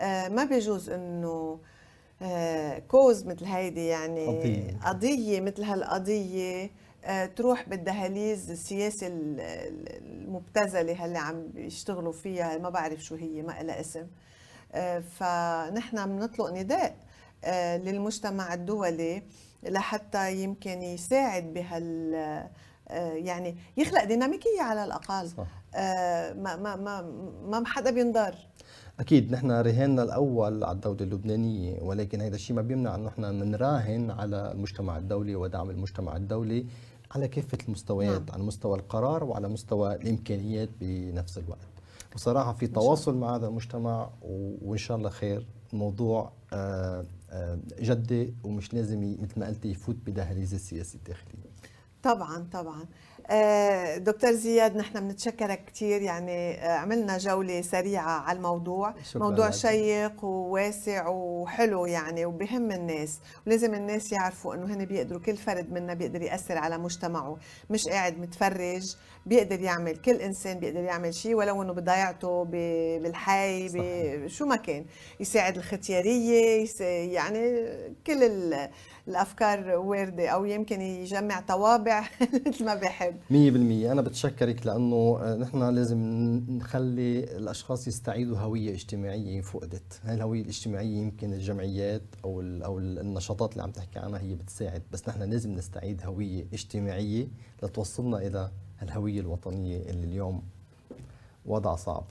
آه، 0.00 0.28
ما 0.28 0.44
بيجوز 0.44 0.90
إنه 0.90 1.60
آه، 2.22 2.78
cause 2.78 3.26
مثل 3.26 3.44
هيدي 3.44 3.86
يعني 3.86 4.26
قضية, 4.26 4.78
قضية 4.84 5.40
مثل 5.40 5.62
هالقضية 5.62 6.70
تروح 7.36 7.68
بالدهاليز 7.68 8.50
السياسة 8.50 9.06
المبتذلة 9.10 11.04
اللي 11.04 11.18
عم 11.18 11.46
بيشتغلوا 11.46 12.12
فيها 12.12 12.58
ما 12.58 12.68
بعرف 12.68 13.04
شو 13.04 13.14
هي 13.14 13.42
ما 13.42 13.62
لها 13.62 13.80
اسم. 13.80 14.06
فنحن 15.10 16.06
بنطلق 16.06 16.50
نداء 16.50 16.96
للمجتمع 17.78 18.54
الدولي 18.54 19.22
لحتى 19.62 20.36
يمكن 20.36 20.82
يساعد 20.82 21.54
بهال 21.54 22.14
آه، 22.14 22.50
يعني 22.90 23.56
يخلق 23.76 24.04
ديناميكية 24.04 24.62
على 24.62 24.84
الأقل. 24.84 25.28
صح. 25.28 25.46
آه، 25.74 26.32
ما 26.32 26.56
ما 26.56 26.76
ما 26.76 27.02
ما 27.44 27.66
حدا 27.66 27.90
بينضر. 27.90 28.34
أكيد 29.00 29.32
نحن 29.32 29.50
رهاننا 29.50 30.02
الأول 30.02 30.64
على 30.64 30.74
الدولة 30.74 31.00
اللبنانية 31.00 31.80
ولكن 31.82 32.20
هذا 32.20 32.34
الشيء 32.34 32.56
ما 32.56 32.62
بيمنع 32.62 32.94
إنه 32.94 33.06
نحن 33.06 33.22
نراهن 33.50 34.10
على 34.10 34.52
المجتمع 34.52 34.98
الدولي 34.98 35.36
ودعم 35.36 35.70
المجتمع 35.70 36.16
الدولي 36.16 36.66
على 37.10 37.28
كافة 37.28 37.58
المستويات 37.68 38.20
نعم. 38.20 38.32
على 38.32 38.42
مستوى 38.42 38.78
القرار 38.78 39.24
وعلى 39.24 39.48
مستوى 39.48 39.94
الإمكانيات 39.94 40.68
بنفس 40.80 41.38
الوقت. 41.38 41.68
وصراحة 42.14 42.52
في 42.52 42.66
تواصل 42.66 43.16
مع 43.16 43.36
هذا 43.36 43.46
المجتمع 43.46 44.10
وإن 44.62 44.78
شاء 44.78 44.96
الله 44.96 45.10
خير. 45.10 45.46
الموضوع 45.72 46.32
آه، 46.52 47.04
جدي 47.80 48.34
ومش 48.44 48.74
لازم 48.74 49.16
مثل 49.22 49.40
ما 49.40 49.46
قلتي 49.46 49.70
يفوت 49.70 49.96
بدهاليز 50.06 50.54
السياسة 50.54 50.96
الداخليه 50.96 51.51
طبعا 52.02 52.46
طبعا. 52.52 52.86
آه، 53.30 53.96
دكتور 53.96 54.32
زياد 54.32 54.76
نحن 54.76 55.00
بنتشكرك 55.08 55.64
كثير 55.64 56.02
يعني 56.02 56.54
آه، 56.54 56.68
عملنا 56.72 57.18
جولة 57.18 57.62
سريعة 57.62 58.10
على 58.20 58.36
الموضوع. 58.36 58.94
موضوع 59.14 59.46
لك. 59.46 59.52
شيق 59.54 60.24
وواسع 60.24 61.08
وحلو 61.08 61.86
يعني 61.86 62.26
وبهم 62.26 62.72
الناس. 62.72 63.18
ولازم 63.46 63.74
الناس 63.74 64.12
يعرفوا 64.12 64.54
إنه 64.54 64.74
هن 64.74 64.84
بيقدروا 64.84 65.20
كل 65.20 65.36
فرد 65.36 65.72
منا 65.72 65.94
بيقدر 65.94 66.22
يأثر 66.22 66.58
على 66.58 66.78
مجتمعه. 66.78 67.36
مش 67.70 67.88
قاعد 67.88 68.18
متفرج 68.18 68.96
بيقدر 69.26 69.60
يعمل 69.60 69.96
كل 69.96 70.16
إنسان 70.16 70.58
بيقدر 70.58 70.80
يعمل 70.80 71.14
شيء 71.14 71.34
ولو 71.34 71.62
إنه 71.62 71.72
بضيعته 71.72 72.44
بالحي 72.44 73.68
بشو 74.24 74.46
ما 74.46 74.56
كان. 74.56 74.84
يساعد 75.20 75.56
الختيارية 75.56 76.66
يعني 77.12 77.68
كل 78.06 78.54
الأفكار 79.08 79.78
وارده 79.78 80.28
أو 80.28 80.44
يمكن 80.44 80.80
يجمع 80.80 81.40
طوابع 81.40 82.04
مثل 82.46 82.64
ما 82.64 82.74
بحب. 82.74 83.16
أنا 83.92 84.02
بتشكرك 84.02 84.66
لأنه 84.66 85.18
آه، 85.20 85.36
نحن 85.36 85.74
لازم 85.74 85.98
نخلي 86.48 87.24
الأشخاص 87.24 87.88
يستعيدوا 87.88 88.38
هوية 88.38 88.72
اجتماعية 88.72 89.40
فقدت 89.40 90.00
هاي 90.04 90.14
الهوية 90.14 90.42
الاجتماعية 90.42 90.96
يمكن 91.02 91.32
الجمعيات 91.32 92.02
أو 92.24 92.40
أو 92.40 92.78
النشاطات 92.78 93.52
اللي 93.52 93.62
عم 93.62 93.70
تحكي 93.70 93.98
عنها 93.98 94.20
هي 94.20 94.34
بتساعد 94.34 94.82
بس 94.92 95.08
نحن 95.08 95.22
لازم 95.22 95.52
نستعيد 95.52 96.02
هوية 96.04 96.46
اجتماعية 96.52 97.28
لتوصلنا 97.62 98.18
إلى 98.18 98.50
الهوية 98.82 99.20
الوطنية 99.20 99.76
اللي 99.76 100.04
اليوم 100.06 100.42
وضع 101.46 101.76
صعب. 101.76 102.04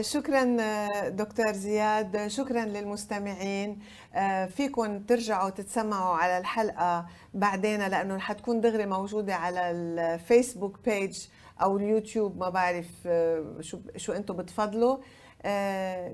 شكرا 0.00 0.56
آه، 0.60 1.08
دكتور 1.08 1.52
زياد. 1.52 2.26
شكرا 2.26 2.64
للمستمعين. 2.64 3.78
آه، 4.14 4.46
فيكم 4.46 4.98
ترجعوا 5.02 5.50
تتسمعوا 5.50 6.16
على 6.16 6.38
الحلقة 6.38 7.06
بعدين 7.34 7.86
لأنه 7.86 8.18
حتكون 8.18 8.60
دغري 8.60 8.86
موجودة 8.86 9.34
على 9.34 9.70
ال 9.70 9.82
Facebook 9.82 10.78
page 10.84 11.18
أو 11.62 11.76
اليوتيوب. 11.76 12.38
ما 12.38 12.48
بعرف 12.48 12.86
شو 13.60 13.78
شو 13.96 14.12
أنتم 14.12 14.36
بتفضلوا. 14.36 14.96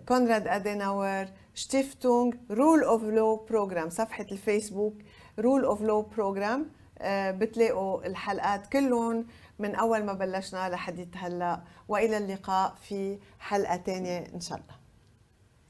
Konrad 0.08 0.48
Adenauer 0.48 1.26
Stiftung 1.54 2.34
Rule 2.50 2.82
of 2.84 3.04
Law 3.04 3.36
Program 3.36 3.90
صفحة 3.90 4.26
الفيسبوك 4.32 4.94
Rule 5.38 5.64
of 5.64 5.82
Law 5.82 6.02
Program 6.02 6.66
بتلاقوا 7.10 8.06
الحلقات 8.06 8.66
كلهم. 8.66 9.26
من 9.58 9.74
أول 9.74 10.04
ما 10.04 10.12
بلشنا 10.12 10.68
لحديت 10.68 11.16
هلأ 11.16 11.62
وإلى 11.88 12.16
اللقاء 12.18 12.74
في 12.74 13.18
حلقة 13.38 13.76
تانية 13.76 14.18
إن 14.18 14.40
شاء 14.40 14.58
الله. 14.58 14.76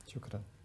شكراً. 0.07 0.56